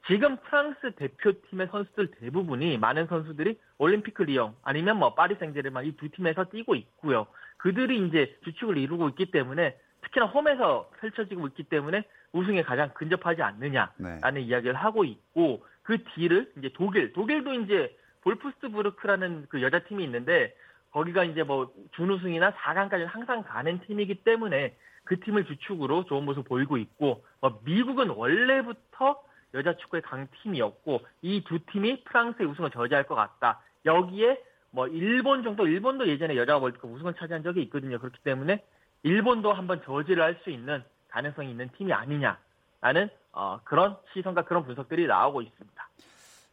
지금 0.07 0.37
프랑스 0.37 0.93
대표팀의 0.95 1.67
선수들 1.67 2.11
대부분이 2.19 2.77
많은 2.79 3.05
선수들이 3.07 3.59
올림피크 3.77 4.23
리옹 4.23 4.55
아니면 4.63 4.97
뭐 4.97 5.13
파리 5.13 5.35
생제르맹 5.35 5.85
이 5.85 5.91
두 5.97 6.09
팀에서 6.09 6.45
뛰고 6.45 6.73
있고요. 6.75 7.27
그들이 7.57 8.07
이제 8.07 8.35
주축을 8.45 8.77
이루고 8.77 9.09
있기 9.09 9.29
때문에 9.31 9.77
특히나 10.01 10.25
홈에서 10.27 10.89
펼쳐지고 11.01 11.47
있기 11.47 11.63
때문에 11.63 12.03
우승에 12.31 12.63
가장 12.63 12.89
근접하지 12.93 13.41
않느냐라는 13.43 14.33
네. 14.33 14.41
이야기를 14.41 14.73
하고 14.75 15.03
있고 15.03 15.63
그 15.89 16.03
뒤를 16.03 16.51
이제 16.55 16.69
독일 16.75 17.13
독일도 17.13 17.51
이제 17.55 17.97
볼프스부르크라는 18.21 19.47
그 19.49 19.63
여자 19.63 19.79
팀이 19.79 20.03
있는데 20.03 20.53
거기가 20.91 21.23
이제 21.23 21.41
뭐 21.41 21.73
준우승이나 21.95 22.51
4강까지 22.51 23.05
항상 23.05 23.41
가는 23.41 23.79
팀이기 23.87 24.23
때문에 24.23 24.75
그 25.03 25.19
팀을 25.19 25.45
주축으로 25.45 26.05
좋은 26.05 26.25
모습 26.25 26.47
보이고 26.47 26.77
있고 26.77 27.25
뭐 27.41 27.59
미국은 27.65 28.09
원래부터 28.09 29.19
여자 29.55 29.75
축구의 29.77 30.03
강팀이었고 30.03 31.01
이 31.23 31.41
두 31.45 31.57
팀이 31.71 32.03
프랑스의 32.03 32.47
우승을 32.47 32.69
저지할 32.69 33.05
것 33.07 33.15
같다. 33.15 33.59
여기에 33.85 34.43
뭐 34.69 34.87
일본 34.87 35.41
정도 35.41 35.65
일본도 35.65 36.07
예전에 36.07 36.35
여자 36.37 36.59
월드컵 36.59 36.91
우승을 36.91 37.15
차지한 37.15 37.41
적이 37.41 37.63
있거든요. 37.63 37.97
그렇기 37.97 38.19
때문에 38.21 38.63
일본도 39.01 39.53
한번 39.53 39.81
저지를 39.83 40.21
할 40.21 40.35
수 40.43 40.51
있는 40.51 40.83
가능성이 41.07 41.49
있는 41.49 41.67
팀이 41.79 41.91
아니냐 41.93 42.37
라는 42.79 43.09
어, 43.31 43.59
그런 43.63 43.97
시선과 44.13 44.45
그런 44.45 44.65
분석들이 44.65 45.07
나오고 45.07 45.41
있습니다. 45.41 45.89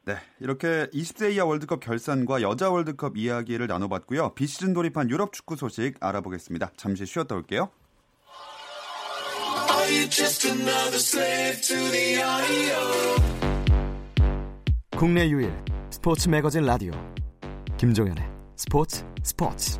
네, 0.07 0.15
이렇게 0.39 0.87
20세 0.93 1.33
이하 1.33 1.45
월드컵 1.45 1.81
결산과 1.81 2.41
여자 2.41 2.71
월드컵 2.71 3.17
이야기를 3.17 3.67
나눠봤고요. 3.67 4.35
비시즌 4.35 4.73
돌입한 4.73 5.11
유럽 5.11 5.33
축구 5.33 5.57
소식 5.57 5.97
알아보겠습니다. 6.01 6.71
잠시 6.77 7.05
쉬었다 7.07 7.35
올게요. 7.35 7.71
국내 14.97 15.29
유일 15.29 15.53
스포츠 15.91 16.29
매거진 16.29 16.65
라디오 16.65 16.93
김종현의 17.77 18.25
스포츠 18.57 19.05
스포츠 19.23 19.79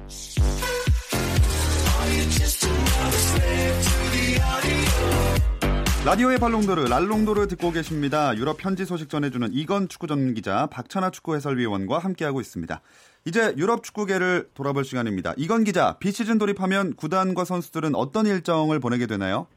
라디오의 6.07 6.39
발롱도르, 6.39 6.85
랄롱도르 6.89 7.49
듣고 7.49 7.73
계십니다. 7.73 8.33
유럽 8.37 8.65
현지 8.65 8.85
소식 8.85 9.09
전해주는 9.09 9.49
이건 9.51 9.89
축구 9.89 10.07
전문 10.07 10.35
기자 10.35 10.67
박찬아 10.67 11.11
축구 11.11 11.35
해설위원과 11.35 11.99
함께하고 11.99 12.41
있습니다. 12.41 12.81
이제 13.25 13.53
유럽 13.57 13.83
축구계를 13.83 14.51
돌아볼 14.55 14.85
시간입니다. 14.85 15.35
이건 15.37 15.65
기자, 15.65 15.99
비시즌 15.99 16.39
돌입하면 16.39 16.95
구단과 16.95 17.45
선수들은 17.45 17.97
어떤 17.97 18.27
일정을 18.27 18.79
보내게 18.79 19.09
되나요? 19.09 19.49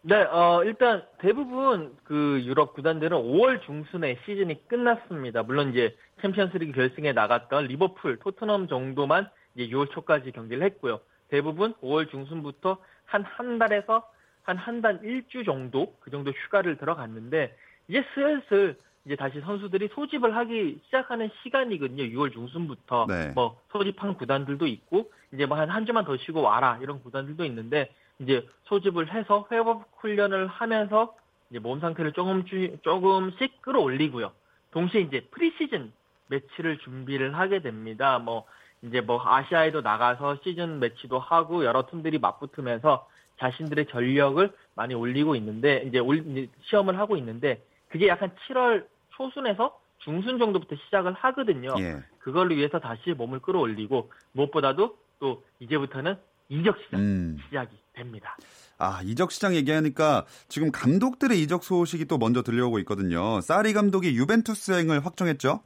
네, 0.00 0.22
어, 0.22 0.62
일단 0.64 1.02
대부분 1.18 1.98
그 2.02 2.40
유럽 2.46 2.72
구단들은 2.72 3.14
5월 3.14 3.60
중순에 3.66 4.20
시즌이 4.24 4.66
끝났습니다. 4.68 5.42
물론 5.42 5.72
이제 5.72 5.94
챔피언스리그 6.22 6.72
결승에 6.72 7.12
나갔던 7.12 7.66
리버풀, 7.66 8.20
토트넘 8.20 8.68
정도만 8.68 9.28
이제 9.54 9.70
6월 9.70 9.90
초까지 9.90 10.32
경기를 10.32 10.64
했고요. 10.64 11.00
대부분 11.28 11.74
5월 11.82 12.10
중순부터 12.10 12.78
한 13.04 13.22
한 13.24 13.58
달에서 13.58 14.08
한 14.44 14.56
한 14.58 14.82
달 14.82 15.00
일주 15.04 15.44
정도 15.44 15.94
그 16.00 16.10
정도 16.10 16.30
휴가를 16.32 16.76
들어갔는데 16.76 17.56
이제 17.88 18.04
슬슬 18.14 18.76
이제 19.04 19.16
다시 19.16 19.40
선수들이 19.40 19.88
소집을 19.94 20.36
하기 20.36 20.80
시작하는 20.84 21.30
시간이거든요. 21.42 22.04
6월 22.04 22.32
중순부터 22.32 23.06
네. 23.08 23.32
뭐 23.34 23.60
소집한 23.70 24.14
구단들도 24.14 24.66
있고 24.66 25.10
이제 25.32 25.46
뭐 25.46 25.58
한 25.58 25.70
한 25.70 25.86
주만 25.86 26.04
더 26.04 26.16
쉬고 26.16 26.40
와라 26.42 26.78
이런 26.82 27.02
구단들도 27.02 27.44
있는데 27.46 27.90
이제 28.20 28.46
소집을 28.64 29.12
해서 29.12 29.46
회복 29.50 29.90
훈련을 29.98 30.46
하면서 30.46 31.14
이제 31.50 31.58
몸 31.58 31.80
상태를 31.80 32.12
조금 32.12 32.44
조금씩 32.82 33.60
끌어올리고요. 33.62 34.30
동시에 34.70 35.00
이제 35.02 35.20
프리시즌 35.32 35.92
매치를 36.28 36.78
준비를 36.78 37.36
하게 37.36 37.60
됩니다. 37.60 38.18
뭐 38.18 38.44
이제 38.82 39.00
뭐 39.00 39.20
아시아에도 39.24 39.80
나가서 39.82 40.38
시즌 40.44 40.78
매치도 40.80 41.18
하고 41.18 41.64
여러 41.64 41.86
팀들이 41.90 42.18
맞붙으면서 42.18 43.06
자신들의 43.42 43.86
전력을 43.90 44.52
많이 44.74 44.94
올리고 44.94 45.34
있는데 45.36 45.82
이제 45.86 45.98
올 45.98 46.48
시험을 46.62 46.98
하고 46.98 47.16
있는데 47.16 47.62
그게 47.88 48.06
약간 48.06 48.30
7월 48.46 48.86
초순에서 49.10 49.78
중순 49.98 50.38
정도부터 50.38 50.76
시작을 50.84 51.12
하거든요. 51.12 51.74
예. 51.78 52.02
그걸 52.18 52.50
위해서 52.50 52.78
다시 52.78 53.10
몸을 53.10 53.40
끌어올리고 53.40 54.10
무엇보다도 54.32 54.96
또 55.18 55.44
이제부터는 55.60 56.16
이적 56.48 56.76
시장 56.84 57.00
음. 57.00 57.38
시작이 57.46 57.70
됩니다. 57.94 58.36
아, 58.78 59.00
이적 59.04 59.30
시장 59.32 59.54
얘기하니까 59.54 60.24
지금 60.48 60.72
감독들의 60.72 61.40
이적 61.42 61.62
소식이 61.62 62.06
또 62.06 62.18
먼저 62.18 62.42
들려오고 62.42 62.78
있거든요. 62.80 63.40
사리 63.40 63.72
감독이 63.72 64.16
유벤투스 64.16 64.72
행을 64.72 65.04
확정했죠? 65.04 65.62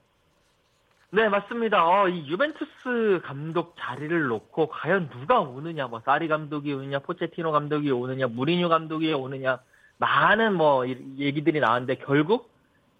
네, 1.10 1.28
맞습니다. 1.28 1.86
어, 1.86 2.08
이 2.08 2.26
유벤투스 2.28 3.20
감독 3.24 3.76
자리를 3.78 4.26
놓고 4.26 4.68
과연 4.68 5.08
누가 5.10 5.40
오느냐, 5.40 5.86
뭐 5.86 6.00
사리 6.04 6.26
감독이 6.26 6.72
오느냐, 6.72 6.98
포체티노 6.98 7.52
감독이 7.52 7.90
오느냐, 7.90 8.26
무리뉴 8.26 8.68
감독이 8.68 9.12
오느냐, 9.12 9.60
많은 9.98 10.54
뭐 10.54 10.86
얘기들이 10.86 11.60
나왔는데 11.60 11.96
결국 12.04 12.50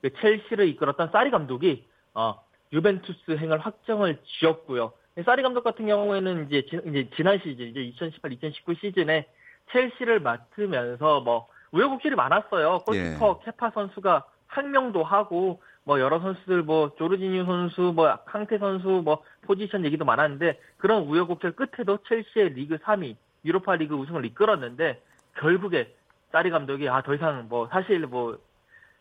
그 0.03 0.13
첼시를 0.15 0.69
이끌었던 0.69 1.11
사리 1.11 1.31
감독이 1.31 1.85
어, 2.15 2.41
유벤투스 2.73 3.39
행을 3.39 3.59
확정을 3.59 4.19
지었고요. 4.39 4.93
사리 5.25 5.43
감독 5.43 5.65
같은 5.65 5.87
경우에는 5.87 6.47
이제, 6.47 6.63
지, 6.67 6.81
이제 6.87 7.09
지난 7.17 7.39
시즌, 7.39 7.67
이제 7.67 7.93
2018-2019 7.99 8.81
시즌에 8.81 9.27
첼시를 9.73 10.21
맡으면서 10.21 11.21
뭐 11.21 11.49
우여곡절이 11.73 12.15
많았어요. 12.15 12.81
골키퍼 12.87 13.41
예. 13.41 13.45
케파 13.45 13.71
선수가 13.71 14.25
항명도 14.47 15.03
하고 15.03 15.61
뭐 15.87 16.01
여러 16.01 16.21
선수들 16.21 16.65
뭐 16.65 16.93
조르지뉴 16.99 17.47
선수 17.47 17.95
뭐 17.97 18.15
캉테 18.27 18.59
선수 18.59 19.03
뭐 19.05 19.23
포지션 19.43 19.87
얘기도 19.87 20.05
많았는데 20.05 20.61
그런 20.77 21.05
우여곡절 21.05 21.53
끝에도 21.53 21.99
첼시의 22.07 22.51
리그 22.51 22.77
3위 22.77 23.17
유로파 23.47 23.77
리그 23.77 23.95
우승을 23.95 24.27
이끌었는데 24.27 25.01
결국에 25.39 25.95
사리 26.33 26.51
감독이 26.51 26.89
아 26.91 27.01
더 27.03 27.15
이상 27.15 27.47
뭐 27.49 27.69
사실 27.69 28.01
뭐 28.07 28.37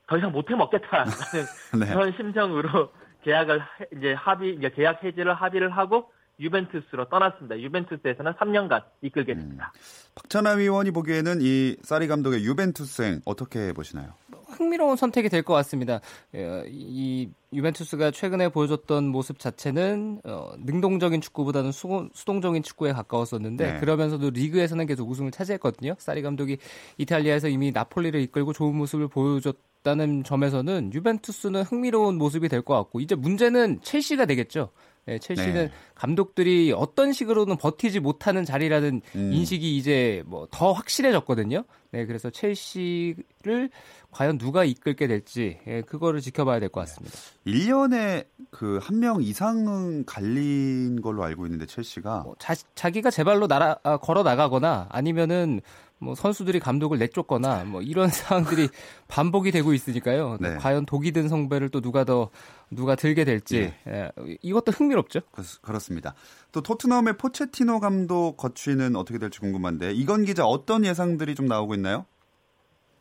더 0.08 0.18
이상 0.18 0.32
못해 0.32 0.56
먹겠다라는 0.56 1.12
네. 1.80 1.94
그런 1.94 2.12
심정으로 2.14 2.92
계약을 3.24 3.62
이제 3.98 4.14
합의 4.14 4.56
이제 4.56 4.70
계약 4.70 5.04
해지를 5.04 5.34
합의를 5.34 5.70
하고 5.72 6.12
유벤투스로 6.40 7.10
떠났습니다. 7.10 7.60
유벤투스에서는 7.60 8.34
3년간 8.34 8.84
이끌게 9.02 9.34
음. 9.34 9.40
됩니다. 9.40 9.72
음. 9.76 9.80
박찬하 10.16 10.52
위원이 10.54 10.92
보기에는 10.92 11.40
이 11.42 11.78
사리 11.82 12.08
감독의 12.08 12.44
유벤투스행 12.46 13.22
어떻게 13.26 13.74
보시나요? 13.74 14.14
흥미로운 14.48 14.96
선택이 14.96 15.28
될 15.30 15.44
것 15.44 15.54
같습니다. 15.56 16.00
예, 16.34 16.64
이 16.68 17.30
유벤투스가 17.54 18.12
최근에 18.12 18.50
보여줬던 18.50 19.06
모습 19.06 19.38
자체는 19.40 20.22
어, 20.24 20.54
능동적인 20.60 21.22
축구보다는 21.22 21.72
수, 21.72 22.10
동적인 22.26 22.64
축구에 22.64 22.94
가까웠었는데 22.94 23.74
네. 23.74 23.80
그러면서도 23.80 24.30
리그에서는 24.32 24.86
계속 24.88 25.10
우승을 25.10 25.32
차지했거든요. 25.32 25.96
사리 26.00 26.22
감독이 26.22 26.58
이탈리아에서 26.98 27.48
이미 27.50 27.72
나폴리를 27.72 28.20
이끌고 28.22 28.54
좋은 28.54 28.76
모습을 28.76 29.08
보여줬 29.08 29.58
다는 29.84 30.24
점에서는 30.24 30.92
유벤투스는 30.94 31.62
흥미로운 31.62 32.18
모습이 32.18 32.50
될 32.50 32.64
것 32.64 32.74
같고 32.76 33.02
이제 33.02 33.14
문제는 33.14 33.82
첼시가 33.84 34.26
되겠죠. 34.26 34.72
네, 35.08 35.20
첼시는 35.20 35.54
네. 35.54 35.72
감독들이 35.94 36.74
어떤 36.76 37.14
식으로는 37.14 37.58
버티지 37.58 38.00
못하는 38.00 38.44
자리라는 38.44 39.02
음. 39.16 39.34
인식이 39.34 39.78
이제 39.78 40.24
뭐 40.26 40.48
더 40.52 40.72
확실해졌거든요. 40.72 41.64
네, 41.92 42.06
그래서 42.06 42.30
첼시를 42.30 43.70
과연 44.12 44.38
누가 44.38 44.64
이끌게 44.64 45.08
될지 45.08 45.60
예, 45.68 45.82
그거를 45.82 46.22
지켜봐야 46.22 46.60
될 46.60 46.70
것 46.70 46.82
같습니다. 46.82 47.16
1년에 47.46 48.26
그 48.50 48.80
한 48.82 49.00
명 49.00 49.22
이상은 49.22 50.06
갈린 50.06 51.02
걸로 51.02 51.24
알고 51.24 51.46
있는데 51.46 51.66
첼시가 51.66 52.22
뭐 52.24 52.36
자, 52.40 52.56
자기가 52.76 53.12
제 53.12 53.24
발로 53.24 53.48
날아 53.48 53.78
아, 53.84 53.98
걸어 53.98 54.24
나가거나 54.24 54.88
아니면은 54.90 55.62
뭐 56.00 56.14
선수들이 56.14 56.60
감독을 56.60 57.00
내쫓거나 57.00 57.64
뭐 57.66 57.82
이런 57.82 58.08
상황들이 58.10 58.70
반복이 59.08 59.52
되고 59.52 59.74
있으니까요. 59.74 60.38
네. 60.40 60.56
과연 60.56 60.86
독이 60.86 61.12
든 61.12 61.28
성배를 61.28 61.70
또 61.70 61.82
누가 61.82 62.04
더 62.04 62.30
누가 62.70 62.96
들게 62.96 63.24
될지 63.24 63.74
네. 63.86 64.12
예, 64.18 64.38
이것도 64.42 64.72
흥미롭죠. 64.72 65.22
그렇, 65.32 65.80
습니다 65.80 66.14
또 66.52 66.62
토트넘의 66.62 67.18
포체티노 67.18 67.80
감독 67.80 68.38
거취는 68.38 68.96
어떻게 68.96 69.20
될지 69.20 69.40
궁금한데 69.40 69.92
이건 69.92 70.26
기자 70.26 70.46
어떤 70.46 70.86
예상들이 70.86 71.36
좀 71.36 71.46
나오고 71.46 71.76
있나요? 71.76 72.06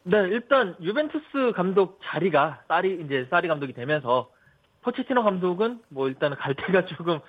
네, 0.05 0.19
일단 0.19 0.77
유벤투스 0.83 1.53
감독 1.57 1.99
자리가 2.05 2.65
사리 2.69 3.01
이제 3.05 3.27
사리 3.31 3.49
감독이 3.49 3.73
되면서 3.73 4.31
포체티노 4.83 5.23
감독은 5.23 5.81
뭐 5.89 6.09
일단은 6.09 6.37
갈 6.37 6.55
데가 6.55 6.85
조금 6.97 7.21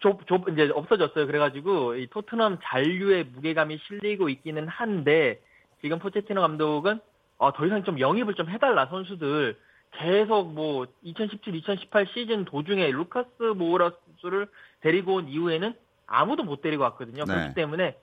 좁, 0.00 0.26
좁, 0.26 0.48
이제 0.48 0.70
없어졌어요. 0.74 1.26
그래가지고, 1.26 1.96
이 1.96 2.06
토트넘 2.08 2.58
잔류의 2.62 3.24
무게감이 3.24 3.78
실리고 3.86 4.28
있기는 4.28 4.68
한데, 4.68 5.40
지금 5.80 5.98
포체티노 5.98 6.40
감독은, 6.40 7.00
어, 7.38 7.52
더 7.52 7.66
이상 7.66 7.84
좀 7.84 7.98
영입을 7.98 8.34
좀 8.34 8.48
해달라, 8.48 8.86
선수들. 8.86 9.58
계속 9.92 10.52
뭐, 10.52 10.86
2017, 11.02 11.54
2018 11.54 12.06
시즌 12.12 12.44
도중에 12.44 12.90
루카스 12.90 13.42
모우라를 13.56 14.48
데리고 14.80 15.14
온 15.14 15.28
이후에는 15.28 15.74
아무도 16.06 16.44
못 16.44 16.60
데리고 16.60 16.82
왔거든요. 16.84 17.24
네. 17.24 17.34
그렇기 17.34 17.54
때문에, 17.54 17.96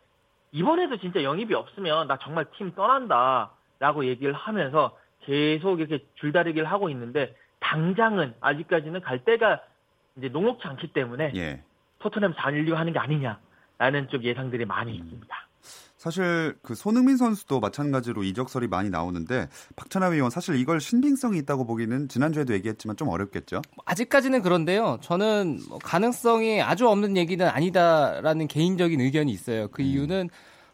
이번에도 0.52 0.98
진짜 0.98 1.24
영입이 1.24 1.54
없으면 1.54 2.08
나 2.08 2.18
정말 2.18 2.46
팀 2.58 2.74
떠난다. 2.74 3.52
라고 3.80 4.06
얘기를 4.06 4.34
하면서 4.34 4.98
계속 5.22 5.80
이렇게 5.80 6.06
줄다리기를 6.16 6.70
하고 6.70 6.90
있는데, 6.90 7.36
당장은 7.60 8.34
아직까지는 8.40 9.02
갈 9.02 9.24
때가 9.24 9.62
이제 10.18 10.30
녹록치 10.30 10.68
않기 10.68 10.88
때문에, 10.94 11.32
예. 11.36 11.62
토트넘 12.04 12.34
잔류하는 12.38 12.92
게 12.92 13.00
아니냐라는 13.00 14.10
좀 14.10 14.24
예상들이 14.24 14.66
많이 14.66 14.92
음. 14.92 15.04
있습니다. 15.04 15.36
사실 15.98 16.54
그 16.62 16.76
손흥민 16.76 17.16
선수도 17.16 17.62
마찬가지로 17.62 18.24
이적설이 18.24 18.68
많이 18.68 18.90
나오는데 18.90 19.48
박찬하 19.78 20.10
위원 20.10 20.30
사실 20.30 20.56
이걸 20.56 20.82
신빙성이 20.82 21.38
있다고 21.40 21.66
보기는 21.66 22.10
지난주에도 22.10 22.54
얘기했지만 22.56 22.98
좀 22.98 23.08
어렵겠죠. 23.08 23.62
아직까지는 23.86 24.42
그런데요. 24.42 24.98
저는 25.02 25.62
뭐 25.70 25.80
가능성이 25.80 26.62
아주 26.62 26.90
없는 26.90 27.16
얘기는 27.16 27.48
아니다라는 27.48 28.50
개인적인 28.50 29.00
의견이 29.00 29.32
있어요. 29.32 29.70
그 29.70 29.82
음. 29.82 29.88
이유는 29.88 30.30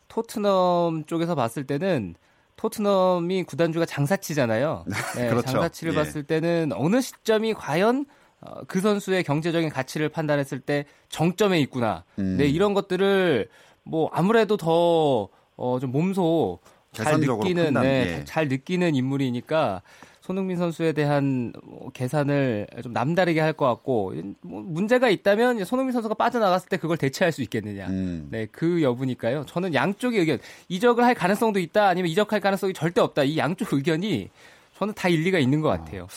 토트넘 0.07 1.05
쪽에서 1.05 1.35
봤을 1.35 1.63
때는 1.63 2.15
토트넘이 2.55 3.43
구단주가 3.43 3.85
장사치잖아요. 3.85 4.85
네, 5.15 5.29
그렇죠. 5.29 5.51
장사치를 5.51 5.93
예. 5.93 5.95
봤을 5.95 6.23
때는 6.23 6.71
어느 6.73 7.01
시점이 7.01 7.53
과연 7.53 7.99
어, 7.99 8.18
그 8.67 8.79
선수의 8.81 9.23
경제적인 9.23 9.69
가치를 9.69 10.09
판단했을 10.09 10.59
때 10.59 10.85
정점에 11.09 11.59
있구나. 11.61 12.03
음. 12.19 12.37
네, 12.37 12.45
이런 12.47 12.73
것들을 12.73 13.49
뭐 13.83 14.09
아무래도 14.13 14.57
더 14.57 15.27
어, 15.57 15.79
좀 15.79 15.91
몸소 15.91 16.59
잘 16.93 17.19
느끼는 17.19 17.73
네, 17.73 18.19
예. 18.19 18.23
잘 18.23 18.47
느끼는 18.47 18.95
인물이니까 18.95 19.81
손흥민 20.21 20.57
선수에 20.57 20.91
대한 20.93 21.51
뭐 21.63 21.89
계산을 21.91 22.67
좀 22.83 22.93
남다르게 22.93 23.39
할 23.39 23.53
것 23.53 23.65
같고 23.65 24.13
뭐 24.41 24.61
문제가 24.61 25.09
있다면 25.09 25.65
손흥민 25.65 25.91
선수가 25.91 26.13
빠져나갔을 26.13 26.69
때 26.69 26.77
그걸 26.77 26.97
대체할 26.97 27.31
수 27.31 27.41
있겠느냐. 27.41 27.87
음. 27.87 28.27
네, 28.29 28.47
그 28.51 28.81
여부니까요. 28.83 29.45
저는 29.47 29.73
양쪽의 29.73 30.19
의견 30.19 30.39
이적을 30.67 31.03
할 31.03 31.15
가능성도 31.15 31.59
있다 31.59 31.87
아니면 31.87 32.11
이적할 32.11 32.39
가능성이 32.41 32.73
절대 32.73 33.01
없다. 33.01 33.23
이 33.23 33.37
양쪽 33.37 33.73
의견이 33.73 34.29
저는 34.77 34.93
다 34.93 35.09
일리가 35.09 35.39
있는 35.39 35.61
것 35.61 35.69
같아요. 35.69 36.03
어. 36.03 36.07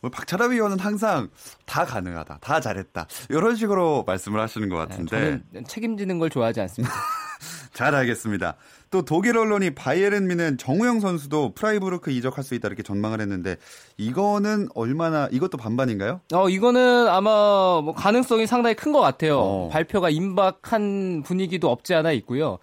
뭐 0.00 0.10
박찬하 0.10 0.46
위원은 0.46 0.78
항상 0.78 1.28
다 1.64 1.84
가능하다, 1.84 2.38
다 2.40 2.60
잘했다 2.60 3.06
이런 3.30 3.56
식으로 3.56 4.04
말씀을 4.06 4.40
하시는 4.40 4.68
것 4.68 4.76
네, 4.76 4.80
같은데 4.86 5.10
저는 5.50 5.64
책임지는 5.66 6.18
걸 6.18 6.30
좋아하지 6.30 6.60
않습니다. 6.62 6.94
잘 7.72 7.94
알겠습니다. 7.94 8.56
또 8.90 9.02
독일 9.04 9.36
언론이 9.36 9.74
바이에른 9.74 10.26
뮌헨 10.28 10.56
정우영 10.58 11.00
선수도 11.00 11.52
프라이부르크 11.54 12.10
이적할 12.10 12.42
수 12.44 12.54
있다 12.54 12.68
이렇게 12.68 12.82
전망을 12.82 13.20
했는데 13.20 13.56
이거는 13.98 14.68
얼마나 14.74 15.28
이것도 15.30 15.58
반반인가요? 15.58 16.20
어 16.32 16.48
이거는 16.48 17.08
아마 17.08 17.80
뭐 17.82 17.92
가능성이 17.94 18.46
상당히 18.46 18.74
큰 18.76 18.92
것 18.92 19.00
같아요. 19.00 19.38
어. 19.40 19.68
발표가 19.70 20.08
임박한 20.08 21.22
분위기도 21.26 21.70
없지 21.70 21.94
않아 21.94 22.12
있고요. 22.12 22.58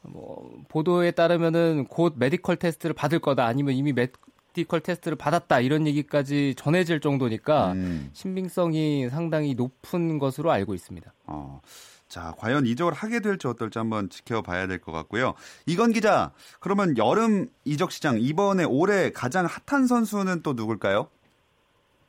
뭐 0.00 0.50
보도에 0.68 1.10
따르면은 1.10 1.86
곧 1.88 2.14
메디컬 2.16 2.56
테스트를 2.56 2.94
받을 2.94 3.18
거다 3.18 3.44
아니면 3.44 3.74
이미 3.74 3.92
메, 3.92 4.08
메디컬 4.54 4.80
테스트를 4.80 5.16
받았다 5.16 5.60
이런 5.60 5.86
얘기까지 5.86 6.54
전해질 6.56 7.00
정도니까 7.00 7.72
음. 7.72 8.10
신빙성이 8.12 9.08
상당히 9.10 9.54
높은 9.54 10.18
것으로 10.18 10.50
알고 10.52 10.74
있습니다. 10.74 11.12
어. 11.26 11.60
자, 12.08 12.32
과연 12.38 12.66
이적을 12.66 12.92
하게 12.92 13.20
될지 13.20 13.48
어떨지 13.48 13.78
한번 13.78 14.08
지켜봐야 14.08 14.66
될 14.68 14.78
것 14.78 14.92
같고요. 14.92 15.34
이건 15.66 15.92
기자, 15.92 16.32
그러면 16.60 16.96
여름 16.96 17.46
이적 17.64 17.90
시장 17.90 18.20
이번에 18.20 18.64
올해 18.64 19.10
가장 19.10 19.46
핫한 19.46 19.86
선수는 19.86 20.42
또 20.42 20.52
누굴까요? 20.52 21.08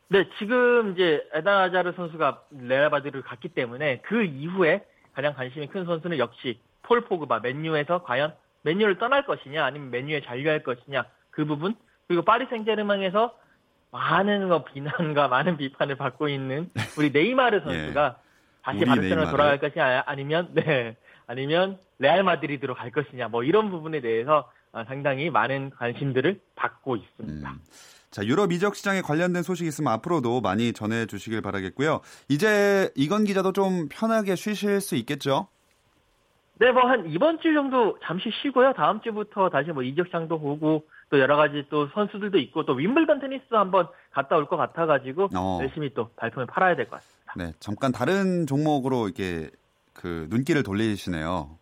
네, 0.10 0.28
지금 0.38 0.94
이제 0.94 1.24
에단 1.34 1.58
아자르 1.58 1.94
선수가 1.96 2.44
레알 2.52 2.92
마드리드를 2.92 3.24
갔기 3.24 3.50
때문에 3.50 4.02
그 4.02 4.24
이후에 4.24 4.86
가장 5.14 5.34
관심이 5.34 5.68
큰 5.68 5.86
선수는 5.86 6.20
역시 6.20 6.60
폴 6.84 7.02
포그바 7.06 7.40
맨유에서 7.40 8.04
과연 8.04 8.36
맨유를 8.62 9.00
떠날 9.00 9.26
것이냐 9.26 9.66
아니면 9.66 9.90
맨유에 9.90 10.22
잔류할 10.22 10.62
것이냐 10.62 11.06
그 11.32 11.46
부분 11.46 11.76
그리고 12.08 12.22
파리 12.24 12.46
생제르맹에서 12.48 13.36
많은 13.92 14.48
뭐 14.48 14.64
비난과 14.64 15.28
많은 15.30 15.58
비판을 15.58 15.96
받고 15.96 16.28
있는 16.30 16.70
우리 16.98 17.12
네이마르 17.12 17.62
선수가 17.62 18.18
다시 18.62 18.78
우리 18.80 18.86
바르셀로나. 18.86 19.32
돌아갈 19.32 19.60
것이냐 19.60 20.04
아니면 20.06 20.50
네 20.54 20.96
아니면 21.28 21.78
레알 22.00 22.24
마드리드로 22.24 22.76
갈 22.76 22.92
것이냐 22.92 23.30
뭐 23.30 23.44
이런 23.44 23.70
부분에 23.72 24.02
대해서 24.02 24.52
어, 24.74 24.84
상당히 24.88 25.30
많은 25.30 25.72
관심들을 25.72 26.42
받고 26.56 26.98
있습니다. 26.98 27.50
음. 27.50 27.60
자, 28.12 28.24
유럽 28.26 28.52
이적 28.52 28.76
시장에 28.76 29.02
관련된 29.02 29.44
소식 29.44 29.66
있으면 29.68 29.92
앞으로도 29.94 30.40
많이 30.42 30.72
전해 30.74 31.06
주시길 31.06 31.42
바라겠고요. 31.42 32.02
이제 32.30 32.90
이건 32.96 33.24
기자도 33.26 33.52
좀 33.54 33.88
편하게 33.90 34.36
쉬실 34.36 34.80
수 34.82 34.96
있겠죠? 34.96 35.48
네, 36.60 36.72
뭐 36.72 36.84
한 36.88 37.10
이번 37.10 37.40
주 37.42 37.54
정도 37.54 37.98
잠시 38.04 38.30
쉬고요. 38.42 38.74
다음 38.74 39.02
주부터 39.02 39.50
다시 39.50 39.72
뭐 39.72 39.84
이적장도 39.84 40.40
보고 40.40 40.86
또 41.10 41.20
여러 41.20 41.36
가지 41.38 41.66
또 41.70 41.88
선수들도 41.94 42.38
있고 42.40 42.66
또 42.66 42.74
윈블던 42.74 43.20
테니스 43.20 43.44
한번 43.52 43.88
갔다 44.12 44.36
올 44.36 44.48
것 44.48 44.58
같아가지고 44.58 45.30
어. 45.36 45.60
열심히 45.62 45.94
또 45.94 46.10
발품을 46.16 46.48
팔아야 46.48 46.76
될 46.76 46.86
것 46.90 46.98
같습니다. 46.98 47.34
네, 47.38 47.54
잠깐 47.60 47.92
다른 47.92 48.48
종목으로 48.48 49.06
이렇게 49.08 49.50
그 49.94 50.28
눈길을 50.30 50.64
돌리시네요. 50.64 51.58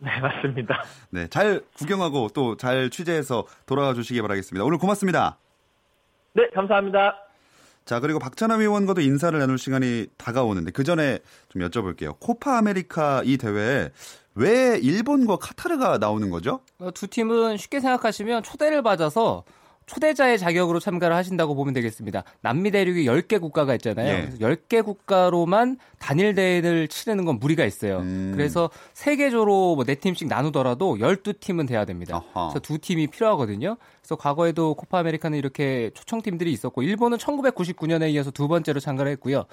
네, 0.00 0.10
맞습니다. 0.20 0.84
네, 1.10 1.26
잘 1.28 1.62
구경하고 1.76 2.28
또 2.34 2.56
잘 2.56 2.90
취재해서 2.90 3.44
돌아와 3.66 3.94
주시기 3.94 4.20
바라겠습니다. 4.22 4.64
오늘 4.64 4.78
고맙습니다. 4.78 5.38
네, 6.34 6.48
감사합니다. 6.54 7.16
자, 7.84 8.00
그리고 8.00 8.18
박찬하 8.18 8.60
위원과도 8.60 9.00
인사를 9.00 9.36
나눌 9.38 9.56
시간이 9.56 10.08
다가오는데 10.18 10.72
그 10.72 10.84
전에 10.84 11.20
좀 11.48 11.62
여쭤볼게요. 11.62 12.20
코파 12.20 12.58
아메리카 12.58 13.22
이 13.24 13.38
대회에 13.38 13.88
왜 14.38 14.78
일본과 14.78 15.36
카타르가 15.36 15.98
나오는 15.98 16.30
거죠? 16.30 16.60
어, 16.78 16.92
두 16.92 17.08
팀은 17.08 17.56
쉽게 17.56 17.80
생각하시면 17.80 18.44
초대를 18.44 18.82
받아서 18.82 19.42
초대자의 19.88 20.38
자격으로 20.38 20.78
참가를 20.78 21.16
하신다고 21.16 21.54
보면 21.54 21.74
되겠습니다. 21.74 22.22
남미 22.40 22.70
대륙이 22.70 23.06
10개 23.06 23.40
국가가 23.40 23.74
있잖아요. 23.74 24.08
예. 24.08 24.20
그래서 24.26 24.38
10개 24.38 24.84
국가로만 24.84 25.78
단일 25.98 26.34
대회를 26.34 26.88
치르는 26.88 27.24
건 27.24 27.38
무리가 27.38 27.64
있어요. 27.64 27.98
음. 27.98 28.32
그래서 28.34 28.70
세 28.92 29.10
개 29.10 29.38
조로 29.38 29.74
뭐 29.76 29.84
4팀씩 29.84 30.28
나누더라도 30.28 30.96
12팀은 30.96 31.66
돼야 31.66 31.84
됩니다. 31.84 32.22
아하. 32.34 32.48
그래서 32.48 32.60
두 32.60 32.78
팀이 32.78 33.08
필요하거든요. 33.08 33.76
그래서 34.00 34.16
과거에도 34.16 34.74
코파 34.74 34.98
아메리카는 34.98 35.38
이렇게 35.38 35.90
초청팀들이 35.94 36.52
있었고 36.52 36.82
일본은 36.82 37.18
1999년에 37.18 38.10
이어서 38.12 38.30
두 38.30 38.46
번째로 38.46 38.80
참가를 38.80 39.10
했고요. 39.12 39.44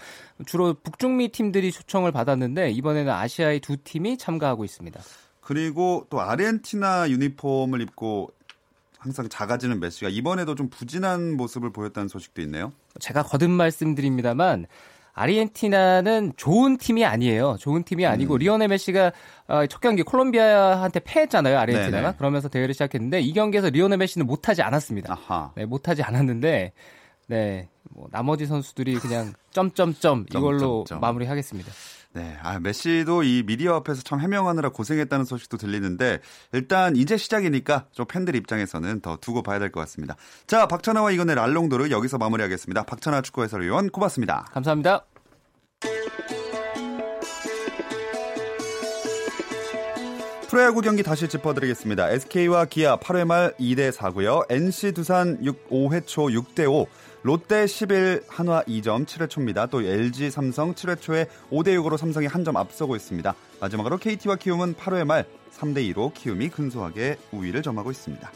주로 0.46 0.74
북중미 0.76 1.30
팀들이 1.30 1.72
초청을 1.72 2.12
받았는데 2.12 2.72
이번에는 2.72 3.12
아시아의 3.12 3.62
두 3.62 3.78
팀이 3.78 4.18
참가하고 4.18 4.64
있습니다. 4.66 5.00
그리고 5.42 6.08
또 6.10 6.22
아르헨티나 6.22 7.10
유니폼을 7.10 7.82
입고 7.82 8.32
항상 9.06 9.30
작아지는 9.30 9.80
메시가 9.80 10.10
이번에도 10.10 10.56
좀 10.56 10.68
부진한 10.68 11.38
모습을 11.38 11.72
보였다는 11.72 12.08
소식도 12.08 12.42
있네요. 12.42 12.72
제가 13.00 13.22
거듭 13.22 13.52
말씀드립니다만 13.52 14.66
아르헨티나는 15.14 16.34
좋은 16.36 16.78
팀이 16.78 17.06
아니에요. 17.06 17.56
좋은 17.60 17.84
팀이 17.84 18.06
아니고 18.08 18.34
음. 18.34 18.40
리오넬 18.40 18.68
메시가 18.68 19.12
어, 19.48 19.66
첫 19.68 19.80
경기 19.80 20.02
콜롬비아한테 20.02 21.02
패했잖아요. 21.02 21.58
아르헨티나가 21.58 22.02
네네. 22.02 22.18
그러면서 22.18 22.50
대회를 22.50 22.74
시작했는데 22.74 23.22
이 23.22 23.32
경기에서 23.32 23.70
리오넬 23.70 24.00
메시는 24.00 24.26
못하지 24.26 24.64
않았습니다. 24.64 25.54
네, 25.56 25.66
못하지 25.66 26.02
않았는데 26.02 26.74
네, 27.28 27.70
뭐 27.92 28.08
나머지 28.12 28.48
선수들이 28.48 28.96
그냥 28.96 29.34
점점점 29.52 30.26
이걸로 30.32 30.60
점점점. 30.60 31.00
마무리하겠습니다. 31.02 31.72
네, 32.16 32.38
아, 32.42 32.60
메시도 32.62 33.24
이 33.24 33.44
미디어 33.46 33.76
앞에서 33.76 34.02
참 34.02 34.22
해명하느라 34.22 34.70
고생했다는 34.70 35.26
소식도 35.26 35.58
들리는데 35.58 36.20
일단 36.54 36.96
이제 36.96 37.18
시작이니까 37.18 37.88
좀 37.92 38.06
팬들 38.08 38.38
입장에서는 38.38 39.02
더 39.02 39.18
두고 39.18 39.44
봐야 39.44 39.60
될 39.60 39.70
것 39.70 39.82
같습니다. 39.82 40.16
자, 40.48 40.66
박찬아와 40.66 41.12
이건의 41.12 41.36
랄롱도르 41.36 41.90
여기서 41.92 42.18
마무리하겠습니다. 42.18 42.84
박찬아 42.84 43.22
축구 43.22 43.44
해설위원 43.44 43.90
고맙습니다. 43.90 44.46
감사합니다. 44.54 45.15
프로야구 50.56 50.80
경기 50.80 51.04
다시 51.04 51.28
짚어드리겠습니다. 51.28 52.12
SK와 52.12 52.64
기아 52.64 52.96
8회 52.96 53.26
말 53.26 53.54
2대 53.60 53.92
4고요. 53.92 54.50
NC 54.50 54.94
두산 54.94 55.38
6, 55.44 55.70
5회 55.70 56.08
초 56.08 56.28
6대 56.28 56.72
5. 56.72 56.88
롯데 57.24 57.68
11, 57.68 58.24
한화 58.30 58.64
2점 58.64 59.06
7회 59.06 59.30
초입니다. 59.30 59.66
또 59.66 59.82
LG 59.82 60.32
삼성 60.32 60.74
7회 60.74 61.02
초에 61.02 61.26
5대 61.52 61.78
6으로 61.78 61.98
삼성이 61.98 62.28
한 62.28 62.46
점 62.46 62.56
앞서고 62.56 62.96
있습니다. 62.96 63.36
마지막으로 63.60 63.98
KT와 63.98 64.38
키움은 64.38 64.76
8회 64.76 65.04
말 65.04 65.26
3대 65.58 65.94
2로 65.94 66.14
키움이 66.14 66.48
근소하게 66.48 67.18
우위를 67.34 67.62
점하고 67.62 67.92
있습니다. 67.92 68.32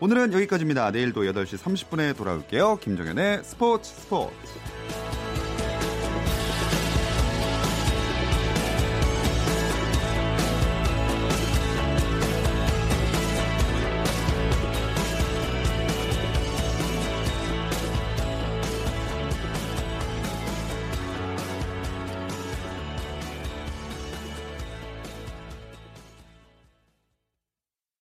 오늘은 0.00 0.32
여기까지입니다. 0.32 0.90
내일도 0.90 1.22
8시 1.22 1.58
30분에 1.58 2.16
돌아올게요. 2.16 2.78
김정현의 2.78 3.44
스포츠 3.44 3.88
스포츠. 3.88 4.34